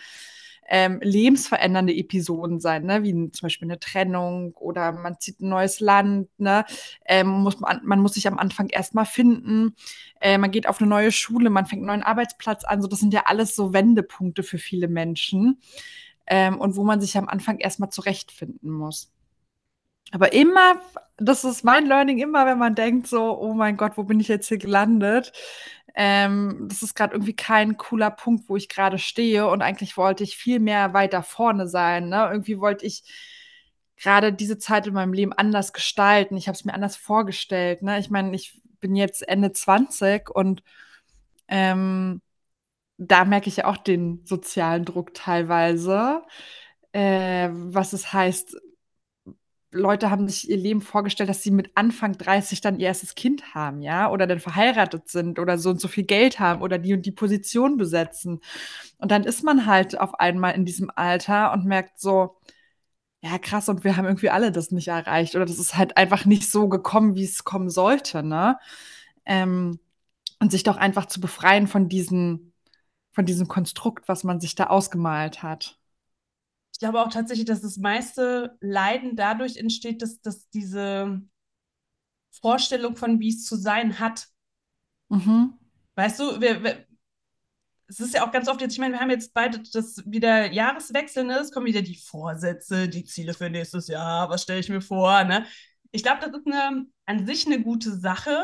ähm, 0.73 0.99
lebensverändernde 1.03 1.93
Episoden 1.93 2.61
sein, 2.61 2.85
ne? 2.85 3.03
wie 3.03 3.11
zum 3.11 3.45
Beispiel 3.45 3.67
eine 3.67 3.79
Trennung 3.79 4.53
oder 4.55 4.93
man 4.93 5.19
zieht 5.19 5.41
ein 5.41 5.49
neues 5.49 5.81
Land. 5.81 6.29
Ne? 6.37 6.65
Ähm, 7.05 7.27
muss 7.27 7.59
man, 7.59 7.81
man 7.83 7.99
muss 7.99 8.13
sich 8.13 8.27
am 8.27 8.39
Anfang 8.39 8.69
erstmal 8.69 9.05
finden. 9.05 9.75
Äh, 10.21 10.37
man 10.37 10.51
geht 10.51 10.67
auf 10.67 10.79
eine 10.79 10.89
neue 10.89 11.11
Schule, 11.11 11.49
man 11.49 11.65
fängt 11.65 11.81
einen 11.81 11.87
neuen 11.87 12.03
Arbeitsplatz 12.03 12.63
an. 12.63 12.81
So, 12.81 12.87
das 12.87 12.99
sind 13.01 13.13
ja 13.13 13.23
alles 13.25 13.55
so 13.55 13.73
Wendepunkte 13.73 14.43
für 14.43 14.57
viele 14.57 14.87
Menschen 14.87 15.59
ähm, 16.27 16.59
und 16.59 16.75
wo 16.75 16.83
man 16.83 17.01
sich 17.01 17.17
am 17.17 17.27
Anfang 17.27 17.59
erstmal 17.59 17.89
zurechtfinden 17.89 18.71
muss. 18.71 19.11
Aber 20.11 20.33
immer, 20.33 20.81
das 21.17 21.43
ist 21.43 21.63
mein 21.63 21.85
Learning, 21.85 22.17
immer 22.19 22.45
wenn 22.45 22.57
man 22.57 22.75
denkt 22.75 23.07
so, 23.07 23.39
oh 23.39 23.53
mein 23.53 23.77
Gott, 23.77 23.93
wo 23.97 24.03
bin 24.03 24.19
ich 24.19 24.27
jetzt 24.27 24.47
hier 24.47 24.57
gelandet? 24.57 25.31
Ähm, 25.95 26.67
das 26.69 26.83
ist 26.83 26.95
gerade 26.95 27.13
irgendwie 27.13 27.35
kein 27.35 27.77
cooler 27.77 28.11
Punkt, 28.11 28.49
wo 28.49 28.55
ich 28.55 28.69
gerade 28.69 28.97
stehe 28.97 29.47
und 29.47 29.61
eigentlich 29.61 29.97
wollte 29.97 30.23
ich 30.23 30.37
viel 30.37 30.59
mehr 30.59 30.93
weiter 30.93 31.23
vorne 31.23 31.67
sein. 31.67 32.09
Ne? 32.09 32.27
Irgendwie 32.31 32.59
wollte 32.59 32.85
ich 32.85 33.03
gerade 33.97 34.33
diese 34.33 34.57
Zeit 34.57 34.87
in 34.87 34.93
meinem 34.93 35.13
Leben 35.13 35.33
anders 35.33 35.73
gestalten. 35.73 36.37
Ich 36.37 36.47
habe 36.47 36.55
es 36.55 36.65
mir 36.65 36.73
anders 36.73 36.95
vorgestellt. 36.95 37.81
Ne? 37.83 37.99
Ich 37.99 38.09
meine, 38.09 38.35
ich 38.35 38.61
bin 38.79 38.95
jetzt 38.95 39.27
Ende 39.27 39.51
20 39.51 40.29
und 40.29 40.63
ähm, 41.47 42.21
da 43.07 43.25
merke 43.25 43.49
ich 43.49 43.57
ja 43.57 43.65
auch 43.65 43.77
den 43.77 44.21
sozialen 44.25 44.85
Druck 44.85 45.13
teilweise, 45.13 46.21
äh, 46.93 47.49
was 47.51 47.93
es 47.93 48.13
heißt, 48.13 48.57
Leute 49.73 50.11
haben 50.11 50.27
sich 50.27 50.49
ihr 50.49 50.57
Leben 50.57 50.81
vorgestellt, 50.81 51.29
dass 51.29 51.41
sie 51.41 51.51
mit 51.51 51.71
Anfang 51.75 52.17
30 52.17 52.61
dann 52.61 52.79
ihr 52.79 52.87
erstes 52.87 53.15
Kind 53.15 53.55
haben, 53.55 53.81
ja, 53.81 54.11
oder 54.11 54.27
dann 54.27 54.39
verheiratet 54.39 55.07
sind 55.09 55.39
oder 55.39 55.57
so 55.57 55.69
und 55.71 55.79
so 55.79 55.87
viel 55.87 56.03
Geld 56.03 56.39
haben 56.39 56.61
oder 56.61 56.77
die 56.77 56.93
und 56.93 57.05
die 57.05 57.11
Position 57.11 57.77
besetzen. 57.77 58.41
Und 58.97 59.11
dann 59.11 59.23
ist 59.23 59.43
man 59.43 59.65
halt 59.65 59.99
auf 59.99 60.19
einmal 60.19 60.55
in 60.55 60.65
diesem 60.65 60.91
Alter 60.93 61.53
und 61.53 61.65
merkt 61.65 61.99
so, 61.99 62.37
ja, 63.21 63.37
krass, 63.39 63.69
und 63.69 63.83
wir 63.83 63.97
haben 63.97 64.05
irgendwie 64.05 64.29
alle 64.29 64.51
das 64.51 64.71
nicht 64.71 64.89
erreicht 64.89 65.35
oder 65.35 65.45
das 65.45 65.59
ist 65.59 65.77
halt 65.77 65.97
einfach 65.97 66.25
nicht 66.25 66.51
so 66.51 66.67
gekommen, 66.69 67.15
wie 67.15 67.23
es 67.25 67.43
kommen 67.43 67.69
sollte, 67.69 68.23
ne? 68.23 68.57
Ähm, 69.25 69.79
und 70.39 70.51
sich 70.51 70.63
doch 70.63 70.77
einfach 70.77 71.05
zu 71.07 71.21
befreien 71.21 71.67
von 71.67 71.87
diesen, 71.89 72.50
von 73.11 73.25
diesem 73.25 73.47
Konstrukt, 73.47 74.07
was 74.07 74.23
man 74.23 74.39
sich 74.39 74.55
da 74.55 74.65
ausgemalt 74.67 75.43
hat 75.43 75.81
glaube 76.81 76.99
auch 76.99 77.09
tatsächlich, 77.09 77.45
dass 77.45 77.61
das 77.61 77.77
meiste 77.77 78.57
Leiden 78.59 79.15
dadurch 79.15 79.55
entsteht, 79.55 80.01
dass, 80.01 80.19
dass 80.19 80.49
diese 80.49 81.21
Vorstellung 82.31 82.95
von, 82.95 83.19
wie 83.19 83.29
es 83.29 83.45
zu 83.45 83.55
sein 83.55 83.99
hat. 83.99 84.27
Mhm. 85.09 85.53
Weißt 85.93 86.19
du, 86.19 86.41
wir, 86.41 86.63
wir, 86.63 86.87
es 87.87 87.99
ist 87.99 88.15
ja 88.15 88.25
auch 88.25 88.31
ganz 88.31 88.47
oft 88.47 88.61
jetzt, 88.61 88.73
ich 88.73 88.79
meine, 88.79 88.95
wir 88.95 88.99
haben 88.99 89.11
jetzt 89.11 89.31
beide 89.31 89.61
das 89.71 90.01
wieder 90.07 90.51
Jahreswechsel, 90.51 91.23
ne? 91.23 91.37
Es 91.37 91.51
kommen 91.51 91.67
wieder 91.67 91.83
die 91.83 91.97
Vorsätze, 91.97 92.89
die 92.89 93.03
Ziele 93.03 93.35
für 93.35 93.51
nächstes 93.51 93.87
Jahr, 93.87 94.31
was 94.31 94.41
stelle 94.41 94.59
ich 94.59 94.69
mir 94.69 94.81
vor, 94.81 95.23
ne? 95.23 95.45
Ich 95.91 96.01
glaube, 96.01 96.21
das 96.21 96.35
ist 96.35 96.47
eine, 96.47 96.87
an 97.05 97.27
sich 97.27 97.45
eine 97.45 97.61
gute 97.61 97.95
Sache, 97.95 98.43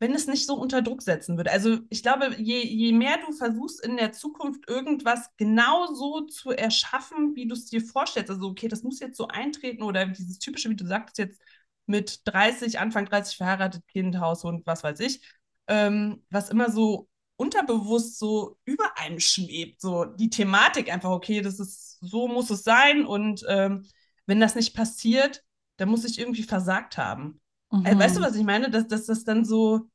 wenn 0.00 0.14
es 0.14 0.26
nicht 0.26 0.46
so 0.46 0.54
unter 0.54 0.82
Druck 0.82 1.02
setzen 1.02 1.36
würde. 1.36 1.52
Also 1.52 1.78
ich 1.90 2.02
glaube, 2.02 2.34
je, 2.38 2.66
je 2.66 2.92
mehr 2.92 3.18
du 3.24 3.32
versuchst 3.32 3.84
in 3.84 3.98
der 3.98 4.12
Zukunft 4.12 4.68
irgendwas 4.68 5.30
genau 5.36 5.92
so 5.94 6.22
zu 6.22 6.50
erschaffen, 6.52 7.36
wie 7.36 7.46
du 7.46 7.54
es 7.54 7.66
dir 7.66 7.82
vorstellst, 7.82 8.30
also 8.30 8.48
okay, 8.48 8.66
das 8.68 8.82
muss 8.82 8.98
jetzt 9.00 9.18
so 9.18 9.28
eintreten 9.28 9.82
oder 9.82 10.06
dieses 10.06 10.38
typische, 10.38 10.70
wie 10.70 10.76
du 10.76 10.86
sagst, 10.86 11.18
jetzt 11.18 11.40
mit 11.86 12.22
30, 12.24 12.78
Anfang 12.78 13.04
30 13.06 13.36
verheiratet, 13.36 13.86
Kind, 13.88 14.18
Haus, 14.18 14.42
Hund, 14.42 14.66
was 14.66 14.82
weiß 14.82 15.00
ich, 15.00 15.20
ähm, 15.68 16.24
was 16.30 16.48
immer 16.50 16.70
so 16.70 17.08
unterbewusst 17.36 18.18
so 18.18 18.58
über 18.64 18.98
einem 18.98 19.20
schwebt, 19.20 19.80
so 19.80 20.04
die 20.04 20.30
Thematik 20.30 20.92
einfach, 20.92 21.10
okay, 21.10 21.42
das 21.42 21.60
ist, 21.60 21.98
so 22.00 22.26
muss 22.28 22.50
es 22.50 22.64
sein 22.64 23.04
und 23.04 23.44
ähm, 23.48 23.86
wenn 24.26 24.40
das 24.40 24.54
nicht 24.54 24.74
passiert, 24.74 25.44
dann 25.76 25.88
muss 25.90 26.04
ich 26.04 26.18
irgendwie 26.18 26.42
versagt 26.42 26.96
haben. 26.98 27.40
Mhm. 27.70 27.98
Weißt 27.98 28.16
du, 28.16 28.20
was 28.20 28.36
ich 28.36 28.44
meine? 28.44 28.70
Dass, 28.70 28.86
dass 28.86 29.06
das 29.06 29.24
dann 29.24 29.44
so, 29.44 29.88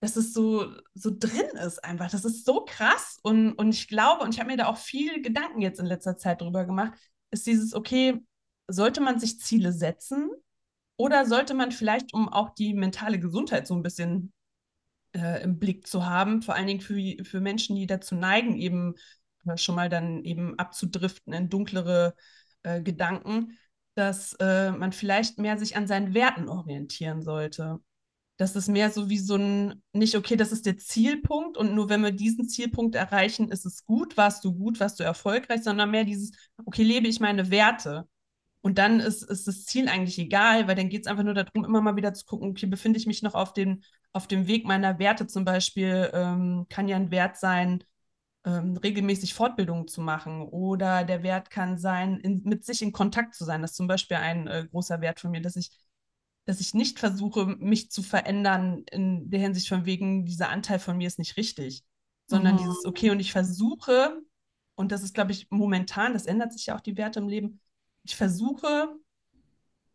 dass 0.00 0.16
es 0.16 0.32
so, 0.32 0.66
so 0.94 1.10
drin 1.16 1.56
ist 1.64 1.82
einfach. 1.84 2.10
Das 2.10 2.24
ist 2.24 2.44
so 2.44 2.64
krass. 2.64 3.18
Und, 3.22 3.52
und 3.52 3.70
ich 3.70 3.88
glaube, 3.88 4.24
und 4.24 4.34
ich 4.34 4.40
habe 4.40 4.50
mir 4.50 4.56
da 4.56 4.66
auch 4.66 4.78
viel 4.78 5.22
Gedanken 5.22 5.60
jetzt 5.60 5.80
in 5.80 5.86
letzter 5.86 6.16
Zeit 6.16 6.40
drüber 6.40 6.64
gemacht, 6.64 6.92
ist 7.30 7.46
dieses, 7.46 7.74
okay, 7.74 8.22
sollte 8.68 9.00
man 9.00 9.18
sich 9.18 9.40
Ziele 9.40 9.72
setzen 9.72 10.30
oder 10.96 11.26
sollte 11.26 11.54
man 11.54 11.72
vielleicht, 11.72 12.14
um 12.14 12.28
auch 12.28 12.50
die 12.50 12.74
mentale 12.74 13.18
Gesundheit 13.18 13.66
so 13.66 13.74
ein 13.74 13.82
bisschen 13.82 14.32
äh, 15.12 15.42
im 15.42 15.58
Blick 15.58 15.86
zu 15.86 16.06
haben, 16.06 16.42
vor 16.42 16.54
allen 16.54 16.66
Dingen 16.66 16.80
für, 16.80 17.24
für 17.24 17.40
Menschen, 17.40 17.76
die 17.76 17.86
dazu 17.86 18.14
neigen, 18.14 18.56
eben 18.56 18.94
schon 19.56 19.74
mal 19.74 19.88
dann 19.88 20.24
eben 20.24 20.58
abzudriften 20.58 21.32
in 21.32 21.50
dunklere 21.50 22.14
äh, 22.62 22.80
Gedanken, 22.82 23.58
dass 23.94 24.34
äh, 24.34 24.72
man 24.72 24.92
vielleicht 24.92 25.38
mehr 25.38 25.58
sich 25.58 25.76
an 25.76 25.86
seinen 25.86 26.14
Werten 26.14 26.48
orientieren 26.48 27.22
sollte. 27.22 27.80
Das 28.36 28.56
ist 28.56 28.68
mehr 28.68 28.90
so 28.90 29.08
wie 29.08 29.18
so 29.18 29.36
ein, 29.36 29.82
nicht 29.92 30.16
okay, 30.16 30.36
das 30.36 30.50
ist 30.50 30.66
der 30.66 30.76
Zielpunkt 30.76 31.56
und 31.56 31.74
nur 31.74 31.88
wenn 31.88 32.02
wir 32.02 32.10
diesen 32.10 32.48
Zielpunkt 32.48 32.96
erreichen, 32.96 33.48
ist 33.50 33.64
es 33.64 33.84
gut, 33.86 34.16
warst 34.16 34.44
du 34.44 34.52
gut, 34.52 34.80
warst 34.80 34.98
du 34.98 35.04
erfolgreich, 35.04 35.62
sondern 35.62 35.92
mehr 35.92 36.04
dieses, 36.04 36.32
okay, 36.64 36.82
lebe 36.82 37.06
ich 37.06 37.20
meine 37.20 37.50
Werte. 37.50 38.08
Und 38.60 38.78
dann 38.78 38.98
ist, 38.98 39.22
ist 39.22 39.46
das 39.46 39.66
Ziel 39.66 39.88
eigentlich 39.88 40.18
egal, 40.18 40.66
weil 40.66 40.74
dann 40.74 40.88
geht 40.88 41.02
es 41.02 41.06
einfach 41.06 41.22
nur 41.22 41.34
darum, 41.34 41.64
immer 41.64 41.80
mal 41.82 41.96
wieder 41.96 42.14
zu 42.14 42.24
gucken, 42.24 42.50
okay, 42.50 42.66
befinde 42.66 42.98
ich 42.98 43.06
mich 43.06 43.22
noch 43.22 43.34
auf, 43.34 43.52
den, 43.52 43.84
auf 44.12 44.26
dem 44.26 44.48
Weg 44.48 44.64
meiner 44.66 44.98
Werte 44.98 45.26
zum 45.26 45.44
Beispiel, 45.44 46.10
ähm, 46.12 46.66
kann 46.70 46.88
ja 46.88 46.96
ein 46.96 47.10
Wert 47.10 47.36
sein, 47.36 47.84
ähm, 48.44 48.76
regelmäßig 48.76 49.34
Fortbildungen 49.34 49.88
zu 49.88 50.00
machen 50.00 50.42
oder 50.42 51.04
der 51.04 51.22
Wert 51.22 51.50
kann 51.50 51.78
sein, 51.78 52.18
in, 52.20 52.42
mit 52.44 52.64
sich 52.64 52.82
in 52.82 52.92
Kontakt 52.92 53.34
zu 53.34 53.44
sein. 53.44 53.62
Das 53.62 53.72
ist 53.72 53.76
zum 53.76 53.86
Beispiel 53.86 54.18
ein 54.18 54.46
äh, 54.46 54.66
großer 54.70 55.00
Wert 55.00 55.20
von 55.20 55.30
mir, 55.30 55.40
dass 55.40 55.56
ich, 55.56 55.70
dass 56.44 56.60
ich 56.60 56.74
nicht 56.74 56.98
versuche, 56.98 57.46
mich 57.46 57.90
zu 57.90 58.02
verändern 58.02 58.84
in 58.90 59.30
der 59.30 59.40
Hinsicht 59.40 59.68
von 59.68 59.86
wegen, 59.86 60.26
dieser 60.26 60.50
Anteil 60.50 60.78
von 60.78 60.96
mir 60.96 61.06
ist 61.06 61.18
nicht 61.18 61.36
richtig, 61.36 61.84
sondern 62.26 62.54
mhm. 62.54 62.58
dieses, 62.58 62.84
okay, 62.84 63.10
und 63.10 63.20
ich 63.20 63.32
versuche, 63.32 64.20
und 64.74 64.92
das 64.92 65.02
ist, 65.02 65.14
glaube 65.14 65.32
ich, 65.32 65.50
momentan, 65.50 66.12
das 66.12 66.26
ändert 66.26 66.52
sich 66.52 66.66
ja 66.66 66.76
auch 66.76 66.80
die 66.80 66.96
Werte 66.96 67.20
im 67.20 67.28
Leben, 67.28 67.60
ich 68.02 68.16
versuche, 68.16 68.94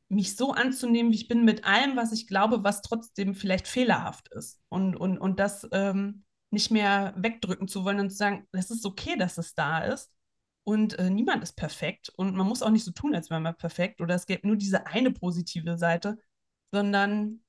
mich 0.08 0.36
so 0.36 0.54
anzunehmen, 0.54 1.12
wie 1.12 1.18
ich 1.18 1.28
bin, 1.28 1.46
mit 1.46 1.66
allem, 1.66 1.96
was 1.96 2.12
ich 2.12 2.26
glaube, 2.26 2.64
was 2.64 2.82
trotzdem 2.82 3.36
vielleicht 3.36 3.68
fehlerhaft 3.68 4.30
ist. 4.30 4.60
Und, 4.68 4.96
und, 4.96 5.20
und 5.20 5.40
das 5.40 5.68
ähm, 5.72 6.24
nicht 6.52 6.72
mehr 6.72 7.14
wegdrücken 7.18 7.68
zu 7.68 7.84
wollen 7.84 8.00
und 8.00 8.10
zu 8.10 8.18
sagen, 8.18 8.48
es 8.52 8.72
ist 8.72 8.86
okay, 8.86 9.16
dass 9.18 9.38
es 9.38 9.54
da 9.54 9.80
ist. 9.80 10.12
Und 10.64 11.00
äh, 11.00 11.10
niemand 11.10 11.44
ist 11.44 11.54
perfekt. 11.54 12.10
Und 12.10 12.36
man 12.36 12.48
muss 12.48 12.62
auch 12.62 12.70
nicht 12.70 12.84
so 12.84 12.92
tun, 12.92 13.16
als 13.16 13.30
wäre 13.30 13.40
man 13.40 13.58
perfekt 13.58 14.02
oder 14.02 14.16
es 14.16 14.26
gäbe 14.26 14.48
nur 14.48 14.56
diese 14.56 14.88
eine 14.88 15.12
positive 15.12 15.78
Seite, 15.78 16.20
sondern 16.72 17.42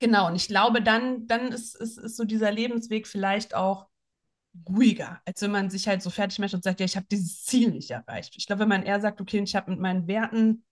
genau. 0.00 0.26
Und 0.26 0.36
ich 0.36 0.48
glaube, 0.48 0.82
dann, 0.82 1.26
dann 1.26 1.52
ist, 1.52 1.76
ist, 1.76 1.98
ist 1.98 2.16
so 2.16 2.24
dieser 2.24 2.50
Lebensweg 2.50 3.06
vielleicht 3.06 3.54
auch 3.54 3.88
ruhiger, 4.68 5.20
als 5.24 5.42
wenn 5.42 5.52
man 5.52 5.70
sich 5.70 5.86
halt 5.86 6.02
so 6.02 6.10
fertig 6.10 6.38
macht 6.40 6.54
und 6.54 6.64
sagt, 6.64 6.80
ja, 6.80 6.86
ich 6.86 6.96
habe 6.96 7.06
dieses 7.10 7.44
Ziel 7.44 7.70
nicht 7.70 7.90
erreicht. 7.90 8.34
Ich 8.36 8.46
glaube, 8.46 8.60
wenn 8.60 8.68
man 8.68 8.82
eher 8.82 9.00
sagt, 9.00 9.20
okay, 9.20 9.40
ich 9.40 9.54
habe 9.54 9.70
mit 9.70 9.80
meinen 9.80 10.08
Werten, 10.08 10.64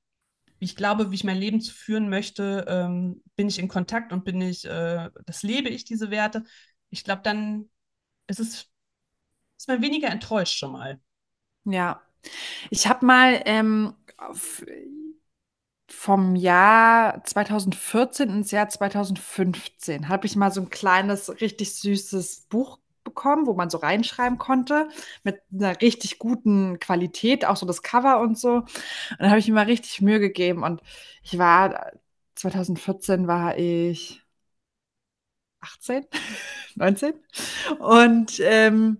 wie 0.58 0.64
ich 0.64 0.74
glaube, 0.74 1.10
wie 1.10 1.14
ich 1.14 1.24
mein 1.24 1.38
Leben 1.38 1.60
zu 1.60 1.72
führen 1.72 2.08
möchte, 2.08 2.64
ähm, 2.68 3.22
bin 3.36 3.48
ich 3.48 3.58
in 3.58 3.68
Kontakt 3.68 4.12
und 4.12 4.24
bin 4.24 4.40
ich, 4.40 4.64
äh, 4.64 5.10
das 5.26 5.44
lebe 5.44 5.68
ich, 5.68 5.84
diese 5.84 6.10
Werte, 6.10 6.44
ich 6.90 7.04
glaube, 7.04 7.22
dann 7.22 7.68
ist 8.28 8.40
es 8.40 8.70
ist 9.58 9.68
man 9.68 9.82
weniger 9.82 10.08
enttäuscht 10.08 10.58
schon 10.58 10.72
mal. 10.72 11.00
Ja, 11.64 12.00
ich 12.70 12.88
habe 12.88 13.06
mal 13.06 13.42
ähm, 13.46 13.94
vom 15.90 16.36
Jahr 16.36 17.24
2014 17.24 18.28
ins 18.30 18.50
Jahr 18.50 18.68
2015 18.68 20.08
habe 20.08 20.26
ich 20.26 20.36
mal 20.36 20.52
so 20.52 20.60
ein 20.60 20.70
kleines, 20.70 21.40
richtig 21.40 21.74
süßes 21.76 22.46
Buch 22.50 22.78
bekommen, 23.04 23.46
wo 23.46 23.54
man 23.54 23.70
so 23.70 23.78
reinschreiben 23.78 24.36
konnte, 24.38 24.88
mit 25.24 25.40
einer 25.52 25.80
richtig 25.80 26.18
guten 26.18 26.78
Qualität, 26.78 27.46
auch 27.46 27.56
so 27.56 27.64
das 27.66 27.82
Cover 27.82 28.20
und 28.20 28.38
so. 28.38 28.56
Und 28.56 28.66
dann 29.18 29.30
habe 29.30 29.38
ich 29.40 29.48
mir 29.48 29.54
mal 29.54 29.64
richtig 29.66 30.02
Mühe 30.02 30.20
gegeben 30.20 30.62
und 30.62 30.82
ich 31.22 31.38
war, 31.38 31.90
2014 32.34 33.26
war 33.26 33.56
ich 33.56 34.22
18, 35.60 36.06
19. 36.76 37.14
Und, 37.78 38.40
ähm, 38.40 38.98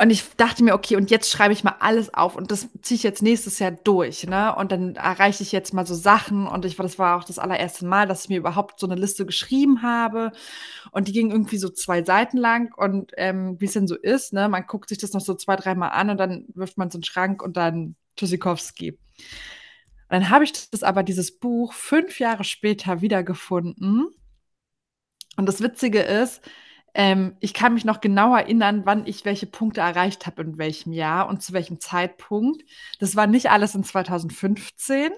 und 0.00 0.10
ich 0.10 0.22
dachte 0.36 0.62
mir, 0.62 0.74
okay, 0.74 0.94
und 0.94 1.10
jetzt 1.10 1.28
schreibe 1.28 1.52
ich 1.52 1.64
mal 1.64 1.74
alles 1.80 2.14
auf 2.14 2.36
und 2.36 2.52
das 2.52 2.68
ziehe 2.82 2.94
ich 2.94 3.02
jetzt 3.02 3.20
nächstes 3.20 3.58
Jahr 3.58 3.72
durch, 3.72 4.28
ne? 4.28 4.54
Und 4.54 4.70
dann 4.70 4.94
erreiche 4.94 5.42
ich 5.42 5.50
jetzt 5.50 5.74
mal 5.74 5.84
so 5.86 5.94
Sachen 5.96 6.46
und 6.46 6.64
ich, 6.64 6.76
das 6.76 7.00
war 7.00 7.18
auch 7.18 7.24
das 7.24 7.40
allererste 7.40 7.84
Mal, 7.84 8.06
dass 8.06 8.22
ich 8.22 8.28
mir 8.28 8.38
überhaupt 8.38 8.78
so 8.78 8.86
eine 8.86 8.94
Liste 8.94 9.26
geschrieben 9.26 9.82
habe 9.82 10.30
und 10.92 11.08
die 11.08 11.12
ging 11.12 11.32
irgendwie 11.32 11.58
so 11.58 11.68
zwei 11.68 12.04
Seiten 12.04 12.36
lang 12.36 12.72
und 12.76 13.10
ähm, 13.16 13.60
wie 13.60 13.64
es 13.64 13.72
denn 13.72 13.88
so 13.88 13.96
ist, 13.96 14.32
ne? 14.32 14.48
Man 14.48 14.66
guckt 14.68 14.88
sich 14.88 14.98
das 14.98 15.14
noch 15.14 15.20
so 15.20 15.34
zwei, 15.34 15.56
dreimal 15.56 15.90
an 15.90 16.10
und 16.10 16.18
dann 16.18 16.44
wirft 16.54 16.78
man 16.78 16.92
so 16.92 16.98
einen 16.98 17.02
Schrank 17.04 17.42
und 17.42 17.56
dann 17.56 17.96
Tschüssikowski 18.16 18.96
dann 20.08 20.30
habe 20.30 20.44
ich 20.44 20.70
das 20.70 20.82
aber 20.82 21.02
dieses 21.02 21.38
Buch 21.38 21.72
fünf 21.72 22.18
Jahre 22.18 22.44
später 22.44 23.00
wiedergefunden. 23.00 24.08
Und 25.36 25.46
das 25.46 25.62
Witzige 25.62 26.00
ist, 26.00 26.42
ähm, 26.94 27.36
ich 27.40 27.54
kann 27.54 27.74
mich 27.74 27.84
noch 27.84 28.00
genau 28.00 28.34
erinnern, 28.34 28.82
wann 28.84 29.06
ich 29.06 29.24
welche 29.24 29.46
Punkte 29.46 29.80
erreicht 29.80 30.26
habe 30.26 30.42
in 30.42 30.58
welchem 30.58 30.92
Jahr 30.92 31.28
und 31.28 31.42
zu 31.42 31.52
welchem 31.52 31.80
Zeitpunkt. 31.80 32.64
Das 32.98 33.16
war 33.16 33.26
nicht 33.26 33.50
alles 33.50 33.74
in 33.74 33.84
2015. 33.84 35.12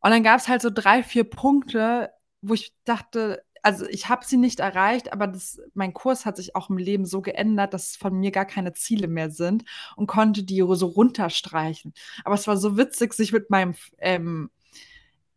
Und 0.00 0.10
dann 0.10 0.22
gab 0.22 0.40
es 0.40 0.48
halt 0.48 0.62
so 0.62 0.70
drei, 0.70 1.02
vier 1.02 1.24
Punkte, 1.24 2.10
wo 2.40 2.54
ich 2.54 2.74
dachte, 2.84 3.42
also 3.66 3.84
ich 3.88 4.08
habe 4.08 4.24
sie 4.24 4.36
nicht 4.36 4.60
erreicht, 4.60 5.12
aber 5.12 5.26
das, 5.26 5.60
mein 5.74 5.92
Kurs 5.92 6.24
hat 6.24 6.36
sich 6.36 6.54
auch 6.54 6.70
im 6.70 6.78
Leben 6.78 7.04
so 7.04 7.20
geändert, 7.20 7.74
dass 7.74 7.96
von 7.96 8.14
mir 8.14 8.30
gar 8.30 8.44
keine 8.44 8.74
Ziele 8.74 9.08
mehr 9.08 9.28
sind 9.28 9.64
und 9.96 10.06
konnte 10.06 10.44
die 10.44 10.64
so 10.70 10.86
runterstreichen. 10.86 11.92
Aber 12.24 12.36
es 12.36 12.46
war 12.46 12.56
so 12.58 12.76
witzig, 12.76 13.12
sich 13.12 13.32
mit 13.32 13.50
meinem 13.50 13.74
ähm, 13.98 14.50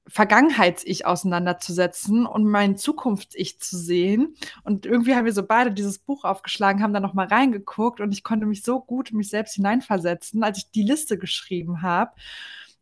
Vergangenheits-Ich 0.05 1.07
auseinanderzusetzen 1.07 2.27
und 2.27 2.45
mein 2.45 2.77
Zukunfts-Ich 2.77 3.59
zu 3.61 3.75
sehen. 3.75 4.35
Und 4.63 4.85
irgendwie 4.85 5.15
haben 5.15 5.25
wir 5.25 5.33
so 5.33 5.41
beide 5.41 5.71
dieses 5.71 5.97
Buch 5.97 6.23
aufgeschlagen, 6.23 6.83
haben 6.83 6.93
da 6.93 6.99
noch 6.99 7.15
mal 7.15 7.25
reingeguckt 7.25 7.99
und 7.99 8.11
ich 8.11 8.23
konnte 8.23 8.45
mich 8.45 8.61
so 8.61 8.79
gut 8.79 9.09
in 9.09 9.17
mich 9.17 9.29
selbst 9.29 9.55
hineinversetzen, 9.55 10.43
als 10.43 10.59
ich 10.59 10.69
die 10.69 10.83
Liste 10.83 11.17
geschrieben 11.17 11.81
habe 11.81 12.11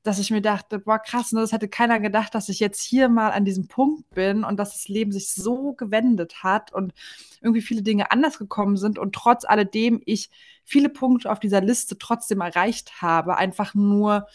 dass 0.03 0.19
ich 0.19 0.31
mir 0.31 0.41
dachte, 0.41 0.79
boah, 0.79 0.99
krass, 0.99 1.31
ne, 1.31 1.41
das 1.41 1.51
hätte 1.51 1.67
keiner 1.67 1.99
gedacht, 1.99 2.33
dass 2.33 2.49
ich 2.49 2.59
jetzt 2.59 2.81
hier 2.81 3.09
mal 3.09 3.31
an 3.31 3.45
diesem 3.45 3.67
Punkt 3.67 4.09
bin 4.11 4.43
und 4.43 4.57
dass 4.57 4.73
das 4.73 4.87
Leben 4.87 5.11
sich 5.11 5.33
so 5.33 5.73
gewendet 5.73 6.43
hat 6.43 6.71
und 6.71 6.93
irgendwie 7.41 7.61
viele 7.61 7.83
Dinge 7.83 8.11
anders 8.11 8.37
gekommen 8.37 8.77
sind 8.77 8.99
und 8.99 9.13
trotz 9.13 9.45
alledem 9.45 10.01
ich 10.05 10.29
viele 10.63 10.89
Punkte 10.89 11.31
auf 11.31 11.39
dieser 11.39 11.61
Liste 11.61 11.97
trotzdem 11.97 12.41
erreicht 12.41 13.01
habe, 13.01 13.37
einfach 13.37 13.73
nur 13.73 14.27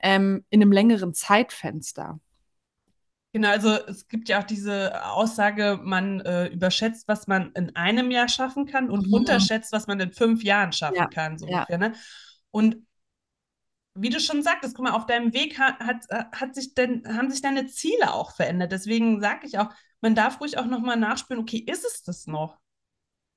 ähm, 0.00 0.44
in 0.50 0.60
einem 0.60 0.72
längeren 0.72 1.14
Zeitfenster. 1.14 2.18
Genau, 3.32 3.48
also 3.48 3.70
es 3.86 4.08
gibt 4.08 4.28
ja 4.28 4.40
auch 4.40 4.44
diese 4.44 5.06
Aussage, 5.06 5.80
man 5.82 6.20
äh, 6.20 6.48
überschätzt, 6.48 7.08
was 7.08 7.26
man 7.26 7.50
in 7.52 7.74
einem 7.74 8.10
Jahr 8.10 8.28
schaffen 8.28 8.66
kann 8.66 8.90
und 8.90 9.06
mhm. 9.06 9.14
unterschätzt, 9.14 9.72
was 9.72 9.86
man 9.86 9.98
in 10.00 10.12
fünf 10.12 10.44
Jahren 10.44 10.72
schaffen 10.72 10.96
ja. 10.96 11.06
kann, 11.06 11.38
so 11.38 11.46
ja. 11.46 11.60
ungefähr. 11.60 11.78
Ne? 11.78 11.92
Und 12.50 12.76
wie 13.94 14.10
du 14.10 14.20
schon 14.20 14.42
sagtest, 14.42 14.74
guck 14.74 14.84
mal, 14.84 14.92
auf 14.92 15.06
deinem 15.06 15.32
Weg 15.34 15.58
hat, 15.58 15.78
hat, 15.80 16.06
hat 16.32 16.54
sich 16.54 16.74
denn, 16.74 17.02
haben 17.06 17.30
sich 17.30 17.42
deine 17.42 17.66
Ziele 17.66 18.12
auch 18.14 18.34
verändert. 18.34 18.72
Deswegen 18.72 19.20
sage 19.20 19.46
ich 19.46 19.58
auch, 19.58 19.68
man 20.00 20.14
darf 20.14 20.40
ruhig 20.40 20.58
auch 20.58 20.66
nochmal 20.66 20.96
nachspüren, 20.96 21.42
okay, 21.42 21.58
ist 21.58 21.84
es 21.84 22.02
das 22.02 22.26
noch? 22.26 22.58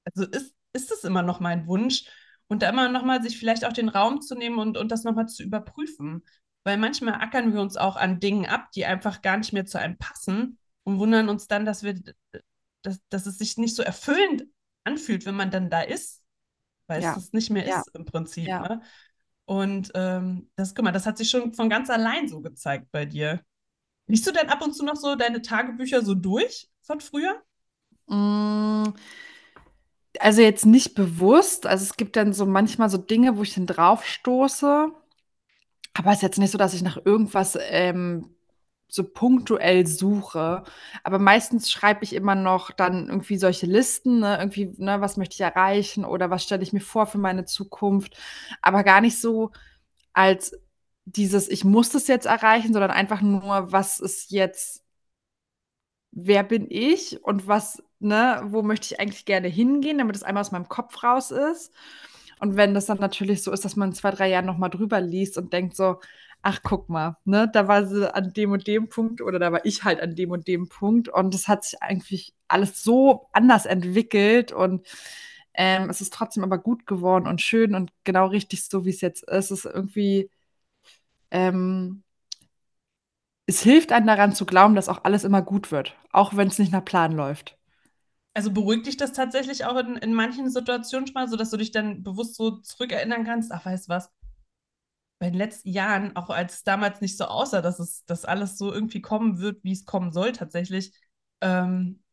Also 0.06 0.26
ist, 0.30 0.56
ist 0.74 0.92
es 0.92 1.04
immer 1.04 1.22
noch 1.22 1.40
mein 1.40 1.68
Wunsch? 1.68 2.06
Und 2.48 2.62
da 2.62 2.70
immer 2.70 2.90
nochmal 2.90 3.22
sich 3.24 3.38
vielleicht 3.38 3.66
auch 3.66 3.74
den 3.74 3.90
Raum 3.90 4.22
zu 4.22 4.36
nehmen 4.36 4.60
und, 4.60 4.78
und 4.78 4.92
das 4.92 5.04
nochmal 5.04 5.28
zu 5.28 5.44
überprüfen. 5.44 6.24
Weil 6.64 6.78
manchmal 6.78 7.16
ackern 7.16 7.54
wir 7.54 7.62
uns 7.62 7.76
auch 7.76 7.96
an 7.96 8.20
Dingen 8.20 8.46
ab, 8.46 8.72
die 8.74 8.86
einfach 8.86 9.22
gar 9.22 9.38
nicht 9.38 9.52
mehr 9.52 9.66
zu 9.66 9.80
einem 9.80 9.98
passen 9.98 10.58
und 10.84 11.00
wundern 11.00 11.30
uns 11.30 11.48
dann, 11.48 11.66
dass 11.66 11.84
wir, 11.84 11.96
dass, 12.82 13.00
dass 13.10 13.26
es 13.26 13.38
sich 13.38 13.58
nicht 13.58 13.76
so 13.76 13.84
erfüllend 13.84 14.46
anfühlt, 14.84 15.26
wenn 15.26 15.36
man 15.36 15.52
dann 15.52 15.70
da 15.70 15.82
ist, 15.82 16.24
weil 16.88 17.02
ja. 17.02 17.16
es 17.18 17.34
nicht 17.34 17.50
mehr 17.50 17.68
ja. 17.68 17.80
ist 17.80 17.96
im 17.96 18.06
Prinzip. 18.06 18.48
Ja. 18.48 18.68
Ne? 18.68 18.82
Und 19.46 19.92
ähm, 19.94 20.50
das, 20.56 20.74
guck 20.74 20.84
mal, 20.86 20.92
das 20.92 21.06
hat 21.06 21.18
sich 21.18 21.30
schon 21.30 21.54
von 21.54 21.70
ganz 21.70 21.90
allein 21.90 22.28
so 22.28 22.42
gezeigt 22.42 22.88
bei 22.92 23.06
dir. 23.06 23.42
Liest 24.08 24.28
du 24.28 24.32
denn 24.32 24.50
ab 24.50 24.62
und 24.62 24.74
zu 24.74 24.84
noch 24.84 24.96
so 24.96 25.16
deine 25.16 25.42
Tagebücher 25.42 26.04
so 26.04 26.14
durch 26.16 26.70
von 26.82 27.00
früher? 27.00 27.42
Mm, 28.08 28.94
also 30.20 30.42
jetzt 30.42 30.66
nicht 30.66 30.96
bewusst. 30.96 31.66
Also 31.66 31.84
es 31.84 31.98
gibt 31.98 32.16
dann 32.16 32.34
so 32.34 32.46
manchmal 32.46 32.90
so 32.90 32.98
Dinge, 32.98 33.38
wo 33.38 33.44
ich 33.44 33.54
dann 33.54 33.68
drauf 33.68 34.06
stoße. 34.06 34.92
Aber 35.94 36.10
es 36.10 36.18
ist 36.18 36.24
jetzt 36.24 36.40
nicht 36.40 36.52
so, 36.52 36.58
dass 36.58 36.74
ich 36.74 36.82
nach 36.82 36.98
irgendwas 37.04 37.58
ähm, 37.62 38.35
so 38.88 39.04
punktuell 39.04 39.88
suche. 39.88 40.64
Aber 41.04 41.20
meistens 41.20 41.72
schreibe 41.72 42.04
ich 42.04 42.14
immer 42.14 42.36
noch 42.36 42.72
dann 42.72 43.08
irgendwie 43.10 43.38
solche 43.38 43.66
Listen, 43.66 44.20
ne? 44.20 44.38
irgendwie, 44.40 44.74
ne, 44.78 45.02
was 45.02 45.18
möchte 45.18 45.34
ich 45.36 45.42
erreichen 45.42 46.06
oder 46.06 46.30
was 46.30 46.44
stelle 46.44 46.64
ich 46.64 46.74
mir 46.74 46.82
vor 46.82 47.08
für 47.08 47.18
meine 47.18 47.46
Zukunft. 47.46 48.16
Aber 48.62 48.84
gar 48.84 49.02
nicht 49.02 49.20
so 49.20 49.52
als 50.14 50.54
dieses, 51.06 51.50
ich 51.50 51.64
muss 51.66 51.90
das 51.92 52.08
jetzt 52.08 52.26
erreichen, 52.26 52.74
sondern 52.74 52.92
einfach 52.92 53.22
nur, 53.22 53.72
was 53.72 54.00
ist 54.00 54.32
jetzt 54.32 54.86
wer 56.16 56.44
bin 56.44 56.68
ich 56.70 57.24
und 57.24 57.48
was, 57.48 57.84
ne, 58.00 58.42
wo 58.46 58.64
möchte 58.64 58.88
ich 58.94 59.00
eigentlich 59.00 59.26
gerne 59.26 59.48
hingehen, 59.50 59.98
damit 59.98 60.16
es 60.16 60.24
einmal 60.24 60.42
aus 60.42 60.52
meinem 60.52 60.70
Kopf 60.70 61.04
raus 61.04 61.32
ist. 61.32 61.74
Und 62.40 62.56
wenn 62.58 62.74
das 62.74 62.86
dann 62.88 63.00
natürlich 63.00 63.44
so 63.44 63.52
ist, 63.52 63.66
dass 63.66 63.76
man 63.76 63.90
in 63.90 63.96
zwei, 63.96 64.12
drei 64.12 64.30
Jahren 64.30 64.46
nochmal 64.46 64.70
drüber 64.70 65.02
liest 65.02 65.38
und 65.38 65.54
denkt 65.54 65.76
so, 65.76 66.00
ach, 66.46 66.62
guck 66.64 66.90
mal, 66.90 67.18
ne, 67.26 67.50
da 67.52 67.68
war 67.68 67.88
sie 67.88 68.14
an 68.14 68.32
dem 68.34 68.52
und 68.52 68.68
dem 68.68 68.88
Punkt 68.88 69.20
oder 69.22 69.40
da 69.40 69.52
war 69.52 69.66
ich 69.66 69.84
halt 69.84 70.00
an 70.00 70.16
dem 70.16 70.30
und 70.30 70.48
dem 70.48 70.70
Punkt 70.70 71.10
und 71.10 71.34
es 71.34 71.48
hat 71.48 71.64
sich 71.66 71.82
eigentlich 71.82 72.36
alles 72.48 72.84
so 72.84 73.28
anders 73.34 73.66
entwickelt 73.66 74.52
und 74.52 74.86
ähm, 75.56 75.90
es 75.90 76.02
ist 76.02 76.14
trotzdem 76.14 76.44
aber 76.44 76.60
gut 76.60 76.86
geworden 76.86 77.26
und 77.28 77.42
schön 77.42 77.74
und 77.74 77.92
genau 78.04 78.28
richtig 78.28 78.64
so, 78.66 78.86
wie 78.86 78.92
es 78.92 79.02
jetzt 79.02 79.24
ist. 79.24 79.52
Es 79.52 79.66
ist 79.66 79.66
irgendwie, 79.66 80.30
ähm, 81.32 82.04
es 83.48 83.62
hilft 83.62 83.92
einem 83.92 84.06
daran 84.06 84.36
zu 84.36 84.46
glauben, 84.46 84.76
dass 84.76 84.88
auch 84.90 85.04
alles 85.04 85.24
immer 85.24 85.42
gut 85.42 85.72
wird, 85.72 85.96
auch 86.12 86.36
wenn 86.36 86.48
es 86.48 86.60
nicht 86.60 86.72
nach 86.72 86.86
Plan 86.86 87.12
läuft. 87.12 87.58
Also 88.36 88.52
beruhigt 88.52 88.86
dich 88.86 88.98
das 88.98 89.14
tatsächlich 89.14 89.66
auch 89.66 89.78
in, 89.78 89.96
in 89.96 90.14
manchen 90.14 90.50
Situationen 90.52 91.08
schon 91.08 91.14
mal, 91.16 91.28
sodass 91.28 91.50
du 91.50 91.58
dich 91.58 91.72
dann 91.72 92.04
bewusst 92.04 92.36
so 92.36 92.58
zurückerinnern 92.58 93.24
kannst, 93.24 93.52
ach, 93.52 93.66
weißt 93.66 93.88
du 93.88 93.94
was, 93.94 94.12
bei 95.26 95.32
den 95.32 95.40
letzten 95.40 95.70
Jahren, 95.70 96.16
auch 96.16 96.30
als 96.30 96.58
es 96.58 96.64
damals 96.64 97.02
nicht 97.02 97.18
so 97.18 97.26
aussah, 97.26 97.64
dass 97.64 97.80
es 97.80 98.06
dass 98.06 98.26
alles 98.26 98.60
so 98.60 98.72
irgendwie 98.72 99.02
kommen 99.02 99.40
wird, 99.40 99.64
wie 99.64 99.72
es 99.72 99.86
kommen 99.86 100.12
soll 100.12 100.34
tatsächlich, 100.34 100.94
ähm, 101.42 102.04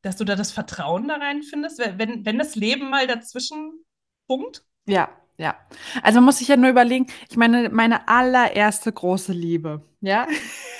dass 0.00 0.16
du 0.16 0.24
da 0.24 0.34
das 0.34 0.50
Vertrauen 0.50 1.08
da 1.08 1.16
rein 1.16 1.42
findest, 1.42 1.78
wenn, 1.78 2.24
wenn 2.24 2.38
das 2.38 2.54
Leben 2.54 2.88
mal 2.88 3.06
dazwischen 3.06 3.84
funkt? 4.26 4.64
Ja, 4.86 5.10
ja. 5.36 5.58
Also 6.02 6.22
muss 6.22 6.38
sich 6.38 6.48
ja 6.48 6.56
nur 6.56 6.70
überlegen, 6.70 7.08
ich 7.28 7.36
meine, 7.36 7.68
meine 7.68 8.08
allererste 8.08 8.92
große 8.92 9.32
Liebe, 9.34 9.82
ja, 10.00 10.26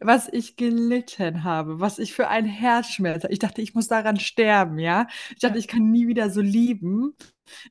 was 0.00 0.28
ich 0.32 0.56
gelitten 0.56 1.44
habe, 1.44 1.80
was 1.80 1.98
ich 1.98 2.12
für 2.14 2.28
ein 2.28 2.46
Herzschmerz 2.46 3.24
Ich 3.30 3.38
dachte, 3.38 3.62
ich 3.62 3.74
muss 3.74 3.88
daran 3.88 4.18
sterben, 4.18 4.78
ja. 4.78 5.06
Ich 5.30 5.40
dachte, 5.40 5.58
ich 5.58 5.68
kann 5.68 5.90
nie 5.90 6.06
wieder 6.08 6.30
so 6.30 6.40
lieben, 6.40 7.14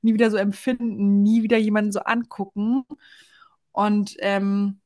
nie 0.02 0.14
wieder 0.14 0.32
so 0.32 0.38
empfinden, 0.38 1.22
nie 1.24 1.44
wieder 1.44 1.58
jemanden 1.58 1.92
so 1.92 2.02
angucken. 2.02 2.84
Und 3.72 4.16
ähm, 4.20 4.82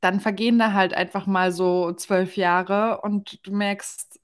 dann 0.00 0.20
vergehen 0.20 0.58
da 0.58 0.72
halt 0.72 0.94
einfach 0.94 1.26
mal 1.26 1.52
so 1.52 1.92
zwölf 1.92 2.36
Jahre 2.36 3.00
und 3.02 3.46
du 3.46 3.52
merkst, 3.52 4.20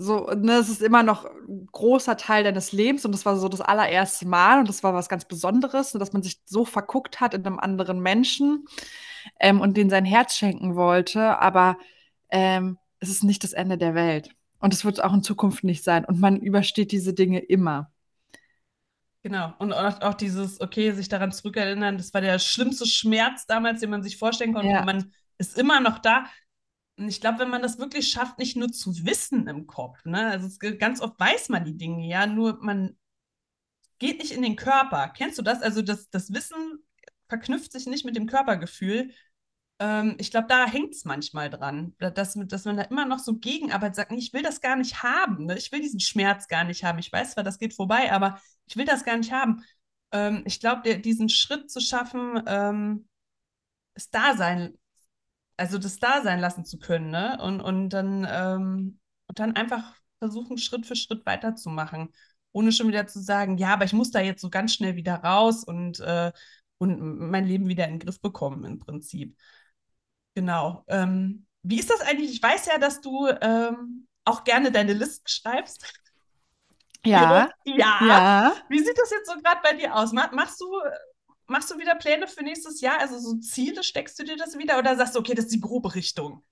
so, 0.00 0.26
ne, 0.30 0.52
es 0.58 0.68
ist 0.68 0.80
immer 0.82 1.02
noch 1.02 1.24
ein 1.24 1.66
großer 1.72 2.16
Teil 2.16 2.44
deines 2.44 2.70
Lebens 2.72 3.04
und 3.04 3.10
das 3.12 3.26
war 3.26 3.36
so 3.36 3.48
das 3.48 3.60
allererste 3.60 4.28
Mal 4.28 4.60
und 4.60 4.68
das 4.68 4.84
war 4.84 4.94
was 4.94 5.08
ganz 5.08 5.24
Besonderes, 5.24 5.92
ne, 5.94 5.98
dass 6.00 6.12
man 6.12 6.22
sich 6.22 6.40
so 6.44 6.64
verguckt 6.64 7.20
hat 7.20 7.34
in 7.34 7.44
einem 7.44 7.58
anderen 7.58 8.00
Menschen 8.00 8.64
ähm, 9.40 9.60
und 9.60 9.76
den 9.76 9.90
sein 9.90 10.04
Herz 10.04 10.36
schenken 10.36 10.76
wollte, 10.76 11.38
aber 11.38 11.78
ähm, 12.30 12.78
es 13.00 13.08
ist 13.08 13.24
nicht 13.24 13.44
das 13.44 13.52
Ende 13.52 13.78
der 13.78 13.94
Welt 13.94 14.30
und 14.60 14.74
es 14.74 14.84
wird 14.84 15.02
auch 15.02 15.12
in 15.12 15.22
Zukunft 15.22 15.64
nicht 15.64 15.84
sein 15.84 16.04
und 16.04 16.20
man 16.20 16.40
übersteht 16.40 16.92
diese 16.92 17.14
Dinge 17.14 17.38
immer. 17.38 17.90
Genau. 19.22 19.52
Und 19.58 19.72
auch, 19.72 20.00
auch 20.00 20.14
dieses, 20.14 20.60
okay, 20.60 20.92
sich 20.92 21.08
daran 21.08 21.32
zurückerinnern, 21.32 21.98
das 21.98 22.14
war 22.14 22.20
der 22.20 22.38
schlimmste 22.38 22.86
Schmerz 22.86 23.46
damals, 23.46 23.80
den 23.80 23.90
man 23.90 24.02
sich 24.02 24.16
vorstellen 24.16 24.54
konnte. 24.54 24.70
Ja. 24.70 24.84
Man 24.84 25.12
ist 25.38 25.58
immer 25.58 25.80
noch 25.80 25.98
da. 25.98 26.24
Und 26.96 27.08
ich 27.08 27.20
glaube, 27.20 27.40
wenn 27.40 27.50
man 27.50 27.62
das 27.62 27.78
wirklich 27.78 28.10
schafft, 28.10 28.38
nicht 28.38 28.56
nur 28.56 28.70
zu 28.72 29.04
wissen 29.04 29.46
im 29.46 29.66
Kopf, 29.66 30.04
ne? 30.04 30.30
Also 30.30 30.46
es, 30.46 30.58
ganz 30.78 31.00
oft 31.00 31.18
weiß 31.18 31.48
man 31.48 31.64
die 31.64 31.76
Dinge, 31.76 32.06
ja, 32.08 32.26
nur 32.26 32.58
man 32.60 32.96
geht 33.98 34.18
nicht 34.18 34.32
in 34.32 34.42
den 34.42 34.56
Körper. 34.56 35.12
Kennst 35.16 35.38
du 35.38 35.42
das? 35.42 35.62
Also 35.62 35.82
das, 35.82 36.10
das 36.10 36.32
Wissen 36.32 36.56
verknüpft 37.28 37.72
sich 37.72 37.86
nicht 37.86 38.04
mit 38.04 38.16
dem 38.16 38.26
Körpergefühl. 38.26 39.10
Ähm, 39.80 40.16
ich 40.18 40.30
glaube, 40.30 40.48
da 40.48 40.66
hängt 40.66 40.94
es 40.94 41.04
manchmal 41.04 41.50
dran, 41.50 41.94
dass, 41.98 42.34
dass 42.34 42.64
man 42.64 42.76
da 42.76 42.82
immer 42.84 43.04
noch 43.04 43.18
so 43.18 43.36
Gegenarbeit 43.36 43.94
sagt, 43.94 44.12
ich 44.12 44.32
will 44.32 44.42
das 44.42 44.60
gar 44.60 44.76
nicht 44.76 45.02
haben. 45.02 45.46
Ne? 45.46 45.56
Ich 45.56 45.70
will 45.72 45.80
diesen 45.80 46.00
Schmerz 46.00 46.48
gar 46.48 46.64
nicht 46.64 46.84
haben. 46.84 46.98
Ich 46.98 47.12
weiß 47.12 47.32
zwar, 47.32 47.44
das 47.44 47.58
geht 47.58 47.74
vorbei, 47.74 48.12
aber 48.12 48.40
ich 48.66 48.76
will 48.76 48.84
das 48.86 49.04
gar 49.04 49.16
nicht 49.16 49.32
haben. 49.32 49.62
Ähm, 50.12 50.42
ich 50.46 50.60
glaube, 50.60 50.98
diesen 50.98 51.28
Schritt 51.28 51.70
zu 51.70 51.80
schaffen, 51.80 52.42
ähm, 52.46 53.08
das 53.94 54.10
Dasein, 54.10 54.74
also 55.56 55.78
das 55.78 55.98
Dasein 55.98 56.40
lassen 56.40 56.64
zu 56.64 56.78
können, 56.78 57.10
ne? 57.10 57.38
Und, 57.42 57.60
und 57.60 57.90
dann, 57.90 58.26
ähm, 58.30 59.00
und 59.26 59.38
dann 59.38 59.56
einfach 59.56 59.94
versuchen, 60.18 60.58
Schritt 60.58 60.86
für 60.86 60.96
Schritt 60.96 61.26
weiterzumachen. 61.26 62.10
Ohne 62.52 62.72
schon 62.72 62.88
wieder 62.88 63.06
zu 63.06 63.20
sagen, 63.20 63.58
ja, 63.58 63.74
aber 63.74 63.84
ich 63.84 63.92
muss 63.92 64.10
da 64.10 64.20
jetzt 64.20 64.40
so 64.40 64.50
ganz 64.50 64.74
schnell 64.74 64.96
wieder 64.96 65.16
raus 65.16 65.64
und, 65.64 66.00
äh, 66.00 66.32
und 66.78 67.00
mein 67.30 67.46
Leben 67.46 67.68
wieder 67.68 67.84
in 67.86 67.94
den 67.94 68.00
Griff 68.00 68.20
bekommen, 68.20 68.64
im 68.64 68.78
Prinzip. 68.78 69.36
Genau. 70.34 70.84
Ähm, 70.88 71.46
wie 71.62 71.78
ist 71.78 71.90
das 71.90 72.00
eigentlich? 72.02 72.32
Ich 72.32 72.42
weiß 72.42 72.66
ja, 72.66 72.78
dass 72.78 73.00
du 73.00 73.26
ähm, 73.40 74.06
auch 74.24 74.44
gerne 74.44 74.70
deine 74.72 74.92
Listen 74.92 75.26
schreibst. 75.28 75.84
Ja, 77.04 77.48
Ja. 77.64 77.98
ja. 77.98 78.56
Wie 78.68 78.78
sieht 78.78 78.98
das 78.98 79.10
jetzt 79.10 79.28
so 79.28 79.34
gerade 79.40 79.60
bei 79.62 79.74
dir 79.74 79.94
aus? 79.94 80.12
Ma- 80.12 80.30
Machst 80.32 80.60
du, 80.60 80.66
machst 81.46 81.70
du 81.70 81.78
wieder 81.78 81.94
Pläne 81.96 82.26
für 82.28 82.42
nächstes 82.42 82.80
Jahr? 82.80 83.00
Also 83.00 83.18
so 83.18 83.36
Ziele, 83.40 83.82
steckst 83.84 84.18
du 84.18 84.24
dir 84.24 84.36
das 84.36 84.58
wieder 84.58 84.78
oder 84.78 84.96
sagst 84.96 85.14
du, 85.14 85.20
okay, 85.20 85.34
das 85.34 85.46
ist 85.46 85.54
die 85.54 85.60
grobe 85.60 85.94
Richtung? 85.94 86.42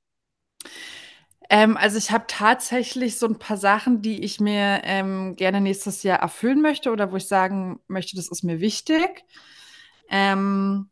Ähm, 1.48 1.76
also 1.76 1.96
ich 1.98 2.10
habe 2.10 2.24
tatsächlich 2.28 3.18
so 3.18 3.26
ein 3.26 3.38
paar 3.38 3.56
Sachen, 3.56 4.02
die 4.02 4.22
ich 4.24 4.40
mir 4.40 4.80
ähm, 4.84 5.36
gerne 5.36 5.60
nächstes 5.60 6.02
Jahr 6.02 6.18
erfüllen 6.18 6.60
möchte 6.60 6.90
oder 6.90 7.12
wo 7.12 7.16
ich 7.16 7.28
sagen 7.28 7.78
möchte, 7.86 8.16
das 8.16 8.28
ist 8.28 8.42
mir 8.42 8.60
wichtig. 8.60 9.24
Ähm, 10.10 10.90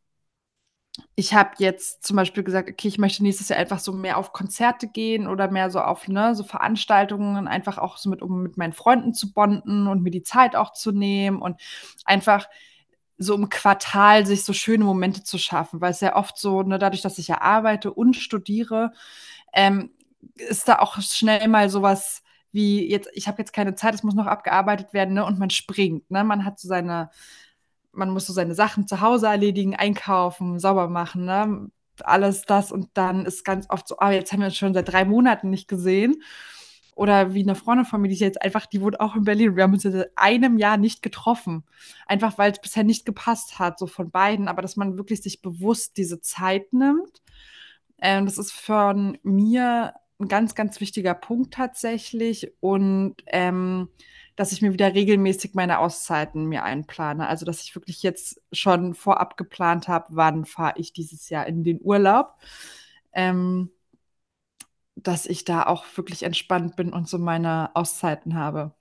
ich 1.16 1.34
habe 1.34 1.50
jetzt 1.58 2.04
zum 2.06 2.16
Beispiel 2.16 2.44
gesagt, 2.44 2.70
okay, 2.70 2.86
ich 2.88 2.98
möchte 2.98 3.22
nächstes 3.22 3.48
Jahr 3.48 3.58
einfach 3.58 3.80
so 3.80 3.92
mehr 3.92 4.16
auf 4.16 4.32
Konzerte 4.32 4.86
gehen 4.88 5.26
oder 5.26 5.50
mehr 5.50 5.70
so 5.70 5.80
auf 5.80 6.06
ne, 6.08 6.34
so 6.34 6.44
Veranstaltungen, 6.44 7.48
einfach 7.48 7.78
auch 7.78 7.96
so 7.96 8.08
mit, 8.10 8.22
um 8.22 8.42
mit 8.42 8.56
meinen 8.56 8.72
Freunden 8.72 9.12
zu 9.12 9.32
bonden 9.32 9.88
und 9.88 10.02
mir 10.02 10.10
die 10.10 10.22
Zeit 10.22 10.54
auch 10.56 10.72
zu 10.72 10.92
nehmen 10.92 11.40
und 11.42 11.60
einfach 12.04 12.46
so 13.18 13.34
im 13.34 13.48
Quartal 13.48 14.26
sich 14.26 14.44
so 14.44 14.52
schöne 14.52 14.84
Momente 14.84 15.22
zu 15.24 15.38
schaffen, 15.38 15.80
weil 15.80 15.92
es 15.92 16.00
ja 16.00 16.16
oft 16.16 16.38
so, 16.38 16.62
ne, 16.62 16.78
dadurch, 16.78 17.02
dass 17.02 17.18
ich 17.18 17.28
ja 17.28 17.40
arbeite 17.40 17.92
und 17.92 18.14
studiere, 18.16 18.92
ähm, 19.52 19.90
ist 20.36 20.68
da 20.68 20.78
auch 20.80 21.00
schnell 21.00 21.48
mal 21.48 21.68
sowas 21.70 22.22
wie 22.52 22.88
jetzt, 22.88 23.08
ich 23.14 23.28
habe 23.28 23.38
jetzt 23.40 23.52
keine 23.52 23.74
Zeit, 23.74 23.94
es 23.94 24.02
muss 24.04 24.14
noch 24.14 24.26
abgearbeitet 24.26 24.92
werden, 24.92 25.14
ne, 25.14 25.24
und 25.24 25.38
man 25.38 25.50
springt, 25.50 26.10
ne, 26.10 26.24
man 26.24 26.44
hat 26.44 26.58
so 26.60 26.68
seine 26.68 27.10
man 27.94 28.10
muss 28.10 28.26
so 28.26 28.32
seine 28.32 28.54
Sachen 28.54 28.86
zu 28.86 29.00
Hause 29.00 29.26
erledigen, 29.26 29.74
einkaufen, 29.76 30.58
sauber 30.58 30.88
machen, 30.88 31.24
ne? 31.24 31.68
Alles 32.02 32.42
das 32.42 32.72
und 32.72 32.88
dann 32.94 33.24
ist 33.24 33.44
ganz 33.44 33.66
oft 33.68 33.86
so, 33.86 33.98
ah, 33.98 34.10
jetzt 34.10 34.32
haben 34.32 34.40
wir 34.40 34.46
uns 34.46 34.56
schon 34.56 34.74
seit 34.74 34.90
drei 34.92 35.04
Monaten 35.04 35.50
nicht 35.50 35.68
gesehen. 35.68 36.16
Oder 36.96 37.34
wie 37.34 37.42
eine 37.42 37.54
Freundin 37.56 37.86
von 37.86 38.00
mir, 38.00 38.08
die 38.08 38.14
ist 38.14 38.20
jetzt 38.20 38.42
einfach, 38.42 38.66
die 38.66 38.80
wohnt 38.80 39.00
auch 39.00 39.16
in 39.16 39.24
Berlin. 39.24 39.56
Wir 39.56 39.64
haben 39.64 39.72
uns 39.72 39.82
seit 39.82 40.10
einem 40.16 40.58
Jahr 40.58 40.76
nicht 40.76 41.02
getroffen. 41.02 41.64
Einfach 42.06 42.38
weil 42.38 42.52
es 42.52 42.60
bisher 42.60 42.84
nicht 42.84 43.04
gepasst 43.04 43.58
hat, 43.58 43.78
so 43.78 43.86
von 43.86 44.10
beiden. 44.10 44.46
Aber 44.46 44.62
dass 44.62 44.76
man 44.76 44.96
wirklich 44.96 45.20
sich 45.20 45.42
bewusst 45.42 45.96
diese 45.96 46.20
Zeit 46.20 46.72
nimmt. 46.72 47.22
Ähm, 48.00 48.26
das 48.26 48.38
ist 48.38 48.52
von 48.52 49.18
mir 49.22 49.94
ein 50.20 50.28
ganz, 50.28 50.54
ganz 50.54 50.80
wichtiger 50.80 51.14
Punkt 51.14 51.54
tatsächlich. 51.54 52.52
Und 52.60 53.16
ähm, 53.26 53.88
dass 54.36 54.52
ich 54.52 54.62
mir 54.62 54.72
wieder 54.72 54.94
regelmäßig 54.94 55.54
meine 55.54 55.78
Auszeiten 55.78 56.46
mir 56.46 56.64
einplane. 56.64 57.28
Also, 57.28 57.46
dass 57.46 57.62
ich 57.62 57.74
wirklich 57.74 58.02
jetzt 58.02 58.40
schon 58.52 58.94
vorab 58.94 59.36
geplant 59.36 59.88
habe, 59.88 60.06
wann 60.10 60.44
fahre 60.44 60.78
ich 60.78 60.92
dieses 60.92 61.28
Jahr 61.28 61.46
in 61.46 61.64
den 61.64 61.80
Urlaub. 61.80 62.34
Ähm, 63.12 63.70
dass 64.96 65.26
ich 65.26 65.44
da 65.44 65.64
auch 65.64 65.84
wirklich 65.96 66.22
entspannt 66.22 66.76
bin 66.76 66.92
und 66.92 67.08
so 67.08 67.18
meine 67.18 67.70
Auszeiten 67.74 68.34
habe. 68.34 68.74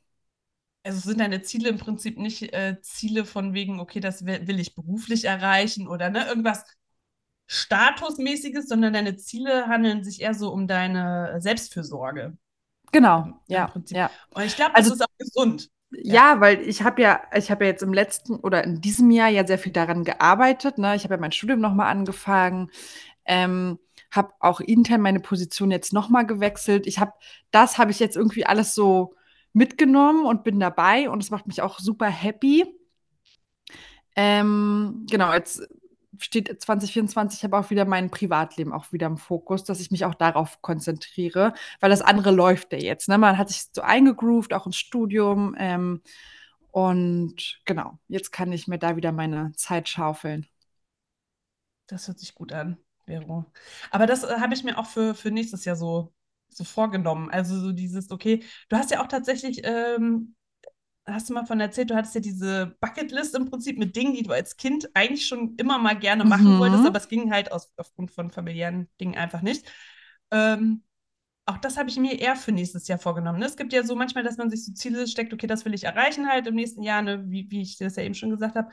Also 0.84 1.00
sind 1.00 1.20
deine 1.20 1.42
Ziele 1.42 1.70
im 1.70 1.78
Prinzip 1.78 2.18
nicht 2.18 2.54
äh, 2.54 2.78
Ziele 2.82 3.26
von 3.26 3.54
wegen, 3.54 3.80
okay, 3.80 4.00
das 4.00 4.26
will, 4.26 4.60
ich 4.60 4.76
beruflich 4.76 5.26
erreichen 5.26 5.88
oder 5.88 6.10
ne, 6.10 6.26
irgendwas 6.28 6.66
Statusmäßiges, 7.48 8.68
sondern 8.68 8.94
deine 8.94 9.16
Ziele 9.16 9.68
handeln 9.68 10.04
sich 10.04 10.22
eher 10.22 10.34
so 10.34 10.52
um 10.52 10.68
deine 10.68 11.40
Selbstfürsorge. 11.40 12.38
Genau, 12.94 13.34
ja, 13.48 13.74
ja. 13.90 14.12
Und 14.30 14.44
ich 14.44 14.56
glaube, 14.56 14.74
das 14.76 14.86
Also 14.86 14.94
ist 14.94 15.02
auch 15.02 15.18
gesund. 15.18 15.70
Ja, 15.92 16.40
weil 16.42 16.62
ich 16.62 16.82
habe 16.84 17.02
ja, 17.02 17.22
ich 17.36 17.52
habe 17.52 17.66
ja 17.66 17.72
jetzt 17.72 17.84
im 17.84 17.94
letzten 17.94 18.36
oder 18.38 18.64
in 18.64 18.82
diesem 18.82 19.12
Jahr 19.12 19.30
ja 19.30 19.46
sehr 19.46 19.60
viel 19.60 19.72
daran 19.72 20.04
gearbeitet. 20.04 20.78
Ne? 20.78 20.96
Ich 20.96 21.04
habe 21.04 21.16
ja 21.16 21.20
mein 21.20 21.32
Studium 21.32 21.60
nochmal 21.60 21.88
angefangen, 21.92 22.72
ähm, 23.26 23.80
habe 24.12 24.34
auch 24.40 24.60
intern 24.62 25.02
meine 25.02 25.20
Position 25.20 25.72
jetzt 25.72 25.94
nochmal 25.94 26.26
gewechselt. 26.26 26.88
Ich 26.88 27.00
habe, 27.00 27.14
das 27.52 27.78
habe 27.80 27.92
ich 27.92 28.00
jetzt 28.00 28.16
irgendwie 28.16 28.46
alles 28.46 28.76
so 28.76 29.16
mitgenommen 29.54 30.26
und 30.26 30.44
bin 30.44 30.60
dabei 30.60 31.10
und 31.10 31.22
es 31.24 31.32
macht 31.32 31.48
mich 31.48 31.62
auch 31.62 31.80
super 31.80 32.08
happy. 32.08 32.66
Ähm, 34.16 35.06
genau, 35.10 35.34
jetzt 35.34 35.62
steht 36.20 36.62
2024 36.62 37.44
aber 37.46 37.60
auch 37.60 37.70
wieder 37.70 37.86
mein 37.86 38.10
Privatleben 38.10 38.74
auch 38.74 38.92
wieder 38.92 39.08
im 39.08 39.18
Fokus, 39.18 39.64
dass 39.64 39.80
ich 39.80 39.92
mich 39.92 40.06
auch 40.06 40.16
darauf 40.16 40.62
konzentriere, 40.62 41.54
weil 41.80 41.90
das 41.90 42.02
andere 42.02 42.32
läuft 42.32 42.74
ja 42.74 42.80
jetzt. 42.80 43.10
Ne? 43.10 43.18
Man 43.18 43.38
hat 43.38 43.50
sich 43.50 43.66
so 43.72 43.82
eingegroovt, 43.82 44.54
auch 44.54 44.66
ins 44.66 44.78
Studium. 44.78 45.56
Ähm, 45.58 46.02
und 46.72 47.62
genau, 47.66 48.00
jetzt 48.08 48.32
kann 48.32 48.52
ich 48.52 48.68
mir 48.68 48.80
da 48.80 48.96
wieder 48.96 49.12
meine 49.12 49.52
Zeit 49.56 49.90
schaufeln. 49.90 50.48
Das 51.88 52.08
hört 52.08 52.20
sich 52.20 52.34
gut 52.34 52.52
an, 52.54 52.78
Vero. 53.06 53.46
Aber 53.92 54.08
das 54.08 54.24
äh, 54.24 54.40
habe 54.40 54.54
ich 54.54 54.64
mir 54.64 54.78
auch 54.78 54.88
für, 54.88 55.14
für 55.16 55.32
nächstes 55.32 55.66
Jahr 55.66 55.76
so, 55.76 56.14
so 56.50 56.64
vorgenommen. 56.64 57.30
Also 57.30 57.60
so 57.60 57.72
dieses, 57.72 58.10
okay, 58.12 58.44
du 58.70 58.78
hast 58.78 58.92
ja 58.92 59.04
auch 59.04 59.08
tatsächlich, 59.08 59.62
ähm, 59.64 60.36
hast 61.06 61.30
du 61.30 61.34
mal 61.34 61.46
von 61.46 61.60
erzählt, 61.60 61.90
du 61.90 61.96
hattest 61.96 62.16
ja 62.16 62.22
diese 62.22 62.76
Bucketlist 62.80 63.36
im 63.36 63.50
Prinzip 63.50 63.78
mit 63.78 63.96
Dingen, 63.96 64.14
die 64.14 64.24
du 64.24 64.32
als 64.32 64.58
Kind 64.58 64.90
eigentlich 64.96 65.26
schon 65.28 65.56
immer 65.58 65.78
mal 65.78 65.96
gerne 65.98 66.26
machen 66.26 66.58
Mhm. 66.58 66.58
wolltest, 66.58 66.86
aber 66.86 66.98
es 66.98 67.10
ging 67.10 67.32
halt 67.32 67.52
aus, 67.52 67.72
aufgrund 67.78 68.12
von 68.12 68.32
familiären 68.32 68.88
Dingen 69.02 69.16
einfach 69.16 69.42
nicht. 69.42 69.66
Ähm, 70.32 70.84
auch 71.46 71.58
das 71.58 71.78
habe 71.78 71.90
ich 71.90 71.98
mir 71.98 72.20
eher 72.20 72.36
für 72.38 72.52
nächstes 72.54 72.88
Jahr 72.88 73.00
vorgenommen. 73.00 73.40
Ne? 73.40 73.46
Es 73.48 73.58
gibt 73.58 73.74
ja 73.74 73.84
so 73.84 73.96
manchmal, 73.96 74.24
dass 74.24 74.38
man 74.38 74.50
sich 74.50 74.66
so 74.66 74.74
Ziele 74.74 75.08
steckt, 75.08 75.34
okay, 75.34 75.48
das 75.48 75.66
will 75.66 75.74
ich 75.74 75.84
erreichen 75.86 76.30
halt 76.30 76.48
im 76.48 76.56
nächsten 76.56 76.84
Jahr, 76.84 77.02
ne? 77.02 77.24
wie, 77.30 77.50
wie 77.52 77.62
ich 77.64 77.78
das 77.78 77.98
ja 77.98 78.04
eben 78.04 78.16
schon 78.16 78.30
gesagt 78.32 78.56
habe. 78.56 78.70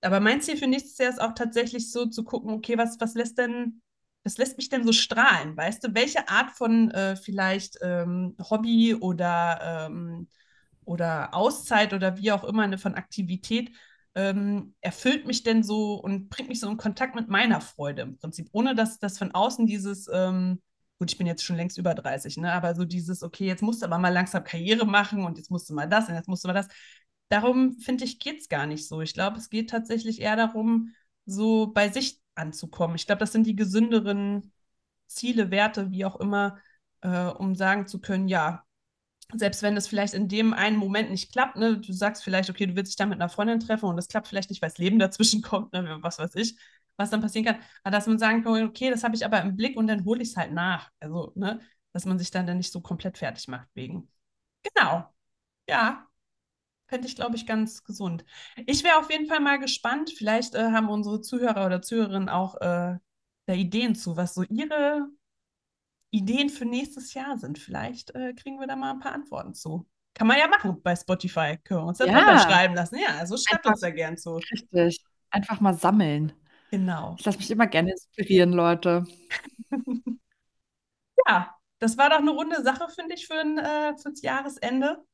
Aber 0.00 0.20
mein 0.20 0.40
Ziel 0.40 0.56
für 0.56 0.66
nächstes 0.66 0.98
Jahr 0.98 1.10
ist 1.10 1.20
auch 1.20 1.34
tatsächlich 1.34 1.90
so 1.90 2.06
zu 2.06 2.24
gucken, 2.24 2.52
okay, 2.52 2.78
was, 2.78 3.00
was 3.00 3.14
lässt 3.14 3.38
denn, 3.38 3.82
was 4.24 4.38
lässt 4.38 4.56
mich 4.56 4.68
denn 4.68 4.84
so 4.84 4.92
strahlen? 4.92 5.56
Weißt 5.56 5.82
du, 5.84 5.94
welche 5.94 6.28
Art 6.28 6.52
von 6.52 6.90
äh, 6.92 7.16
vielleicht 7.16 7.78
ähm, 7.82 8.36
Hobby 8.50 8.94
oder, 8.94 9.88
ähm, 9.90 10.28
oder 10.88 11.34
Auszeit 11.34 11.92
oder 11.92 12.16
wie 12.16 12.32
auch 12.32 12.44
immer 12.44 12.62
eine 12.62 12.78
von 12.78 12.94
Aktivität 12.94 13.70
ähm, 14.14 14.74
erfüllt 14.80 15.26
mich 15.26 15.42
denn 15.42 15.62
so 15.62 15.94
und 15.94 16.30
bringt 16.30 16.48
mich 16.48 16.60
so 16.60 16.68
in 16.68 16.78
Kontakt 16.78 17.14
mit 17.14 17.28
meiner 17.28 17.60
Freude 17.60 18.02
im 18.02 18.16
Prinzip, 18.16 18.48
ohne 18.52 18.74
dass 18.74 18.98
das 18.98 19.18
von 19.18 19.32
außen 19.32 19.66
dieses, 19.66 20.08
ähm, 20.12 20.62
gut, 20.98 21.12
ich 21.12 21.18
bin 21.18 21.26
jetzt 21.26 21.44
schon 21.44 21.56
längst 21.56 21.78
über 21.78 21.94
30, 21.94 22.38
ne, 22.38 22.52
aber 22.52 22.74
so 22.74 22.84
dieses, 22.84 23.22
okay, 23.22 23.46
jetzt 23.46 23.62
musst 23.62 23.82
du 23.82 23.86
aber 23.86 23.98
mal 23.98 24.08
langsam 24.08 24.42
Karriere 24.44 24.86
machen 24.86 25.24
und 25.24 25.36
jetzt 25.36 25.50
musst 25.50 25.68
du 25.68 25.74
mal 25.74 25.88
das 25.88 26.08
und 26.08 26.14
jetzt 26.14 26.26
musst 26.28 26.42
du 26.44 26.48
mal 26.48 26.54
das. 26.54 26.68
Darum 27.28 27.78
finde 27.78 28.04
ich, 28.04 28.18
geht 28.18 28.40
es 28.40 28.48
gar 28.48 28.66
nicht 28.66 28.88
so. 28.88 29.02
Ich 29.02 29.12
glaube, 29.12 29.36
es 29.36 29.50
geht 29.50 29.70
tatsächlich 29.70 30.20
eher 30.20 30.36
darum, 30.36 30.94
so 31.26 31.68
bei 31.68 31.90
sich 31.90 32.20
anzukommen. 32.34 32.96
Ich 32.96 33.06
glaube, 33.06 33.20
das 33.20 33.32
sind 33.32 33.46
die 33.46 33.56
gesünderen 33.56 34.52
Ziele, 35.06 35.50
Werte, 35.50 35.90
wie 35.90 36.04
auch 36.06 36.16
immer, 36.16 36.58
äh, 37.02 37.26
um 37.26 37.54
sagen 37.54 37.86
zu 37.86 38.00
können, 38.00 38.28
ja, 38.28 38.64
selbst 39.34 39.62
wenn 39.62 39.76
es 39.76 39.88
vielleicht 39.88 40.14
in 40.14 40.28
dem 40.28 40.54
einen 40.54 40.76
Moment 40.76 41.10
nicht 41.10 41.32
klappt, 41.32 41.56
ne, 41.56 41.78
du 41.78 41.92
sagst 41.92 42.24
vielleicht, 42.24 42.48
okay, 42.50 42.66
du 42.66 42.76
willst 42.76 42.92
dich 42.92 42.96
da 42.96 43.06
mit 43.06 43.20
einer 43.20 43.28
Freundin 43.28 43.60
treffen 43.60 43.86
und 43.86 43.96
das 43.96 44.08
klappt 44.08 44.26
vielleicht 44.28 44.50
nicht, 44.50 44.62
weil 44.62 44.70
das 44.70 44.78
Leben 44.78 44.98
dazwischen 44.98 45.42
kommt, 45.42 45.72
ne, 45.72 45.98
was 46.00 46.18
weiß 46.18 46.34
ich, 46.36 46.56
was 46.96 47.10
dann 47.10 47.20
passieren 47.20 47.44
kann. 47.46 47.56
Aber 47.82 47.92
dass 47.96 48.06
man 48.06 48.18
sagen 48.18 48.42
kann, 48.42 48.62
okay, 48.66 48.90
das 48.90 49.04
habe 49.04 49.14
ich 49.16 49.24
aber 49.24 49.40
im 49.42 49.56
Blick 49.56 49.76
und 49.76 49.86
dann 49.86 50.04
hole 50.04 50.22
ich 50.22 50.30
es 50.30 50.36
halt 50.36 50.52
nach. 50.52 50.90
Also, 51.00 51.32
ne, 51.36 51.60
dass 51.92 52.04
man 52.06 52.18
sich 52.18 52.30
dann, 52.30 52.46
dann 52.46 52.56
nicht 52.58 52.72
so 52.72 52.80
komplett 52.80 53.18
fertig 53.18 53.48
macht 53.48 53.68
wegen. 53.74 54.10
Genau. 54.62 55.06
Ja, 55.68 56.08
fände 56.88 57.06
ich, 57.08 57.16
glaube 57.16 57.36
ich, 57.36 57.46
ganz 57.46 57.84
gesund. 57.84 58.24
Ich 58.66 58.84
wäre 58.84 58.98
auf 58.98 59.10
jeden 59.10 59.26
Fall 59.26 59.40
mal 59.40 59.58
gespannt. 59.58 60.10
Vielleicht 60.16 60.54
äh, 60.54 60.72
haben 60.72 60.88
unsere 60.88 61.20
Zuhörer 61.20 61.66
oder 61.66 61.82
Zuhörerinnen 61.82 62.28
auch 62.28 62.56
äh, 62.56 62.98
da 63.46 63.52
Ideen 63.54 63.94
zu, 63.94 64.16
was 64.16 64.34
so 64.34 64.42
ihre 64.44 65.08
Ideen 66.10 66.48
für 66.50 66.64
nächstes 66.64 67.14
Jahr 67.14 67.38
sind. 67.38 67.58
Vielleicht 67.58 68.14
äh, 68.14 68.32
kriegen 68.34 68.58
wir 68.60 68.66
da 68.66 68.76
mal 68.76 68.92
ein 68.92 69.00
paar 69.00 69.12
Antworten 69.12 69.54
zu. 69.54 69.86
Kann 70.14 70.26
man 70.26 70.38
ja 70.38 70.48
machen 70.48 70.80
bei 70.82 70.96
Spotify. 70.96 71.58
Können 71.62 71.80
wir 71.80 71.86
uns 71.86 71.98
da 71.98 72.06
Ja. 72.06 72.12
drunter 72.24 72.38
schreiben 72.40 72.74
lassen. 72.74 72.96
Ja, 72.96 73.16
also 73.18 73.36
schreibt 73.36 73.64
Einfach- 73.66 73.72
uns 73.72 73.80
da 73.80 73.90
gern 73.90 74.16
zu. 74.16 74.36
Richtig. 74.36 75.04
Einfach 75.30 75.60
mal 75.60 75.74
sammeln. 75.74 76.32
Genau. 76.70 77.14
Ich 77.18 77.24
lasse 77.24 77.38
mich 77.38 77.50
immer 77.50 77.66
gerne 77.66 77.92
inspirieren, 77.92 78.52
Leute. 78.52 79.04
Ja, 81.26 81.54
das 81.78 81.98
war 81.98 82.08
doch 82.10 82.18
eine 82.18 82.30
runde 82.30 82.62
Sache, 82.62 82.88
finde 82.88 83.14
ich, 83.14 83.26
für 83.26 83.34
ein, 83.38 83.58
äh, 83.58 83.94
fürs 84.00 84.22
Jahresende. 84.22 85.04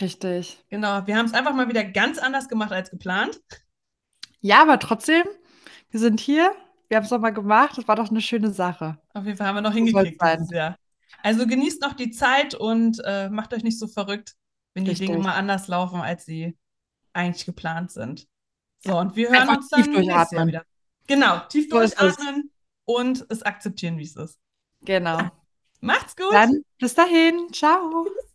Richtig. 0.00 0.62
Genau, 0.68 1.06
wir 1.06 1.16
haben 1.16 1.26
es 1.26 1.32
einfach 1.32 1.54
mal 1.54 1.68
wieder 1.68 1.84
ganz 1.84 2.18
anders 2.18 2.48
gemacht 2.48 2.72
als 2.72 2.90
geplant. 2.90 3.40
Ja, 4.40 4.60
aber 4.62 4.78
trotzdem, 4.78 5.24
wir 5.90 6.00
sind 6.00 6.20
hier. 6.20 6.54
Wir 6.88 6.96
haben 6.96 7.04
es 7.04 7.10
nochmal 7.10 7.32
gemacht. 7.32 7.78
Das 7.78 7.88
war 7.88 7.96
doch 7.96 8.10
eine 8.10 8.20
schöne 8.20 8.50
Sache. 8.50 8.98
Auf 9.14 9.24
jeden 9.24 9.36
Fall 9.36 9.46
haben 9.46 9.56
wir 9.56 9.62
noch 9.62 9.72
hingekriegt 9.72 10.20
dieses 10.22 10.50
Jahr. 10.50 10.76
Also 11.22 11.46
genießt 11.46 11.80
noch 11.80 11.94
die 11.94 12.10
Zeit 12.10 12.54
und 12.54 13.00
äh, 13.04 13.30
macht 13.30 13.54
euch 13.54 13.62
nicht 13.62 13.78
so 13.78 13.86
verrückt, 13.86 14.34
wenn 14.74 14.84
die 14.84 14.90
Richtig. 14.90 15.08
Dinge 15.08 15.22
mal 15.22 15.34
anders 15.34 15.68
laufen, 15.68 16.00
als 16.00 16.24
sie 16.26 16.56
eigentlich 17.12 17.46
geplant 17.46 17.92
sind. 17.92 18.26
So, 18.80 18.98
und 18.98 19.16
wir 19.16 19.28
hören 19.30 19.38
Einfach 19.40 19.56
uns 19.56 19.68
tief 19.70 19.86
dann 19.86 19.92
nächstes 19.94 20.06
Jahr 20.06 20.26
durchatmen. 20.26 20.48
wieder. 20.48 20.64
Genau, 21.06 21.38
tief 21.48 21.68
So 21.70 21.78
durchatmen 21.78 22.50
und 22.84 23.24
es 23.30 23.42
akzeptieren, 23.42 23.98
wie 23.98 24.02
es 24.04 24.16
ist. 24.16 24.38
Genau. 24.82 25.18
Macht's 25.80 26.16
gut! 26.16 26.32
Dann 26.32 26.62
bis 26.78 26.94
dahin. 26.94 27.48
Ciao. 27.52 28.06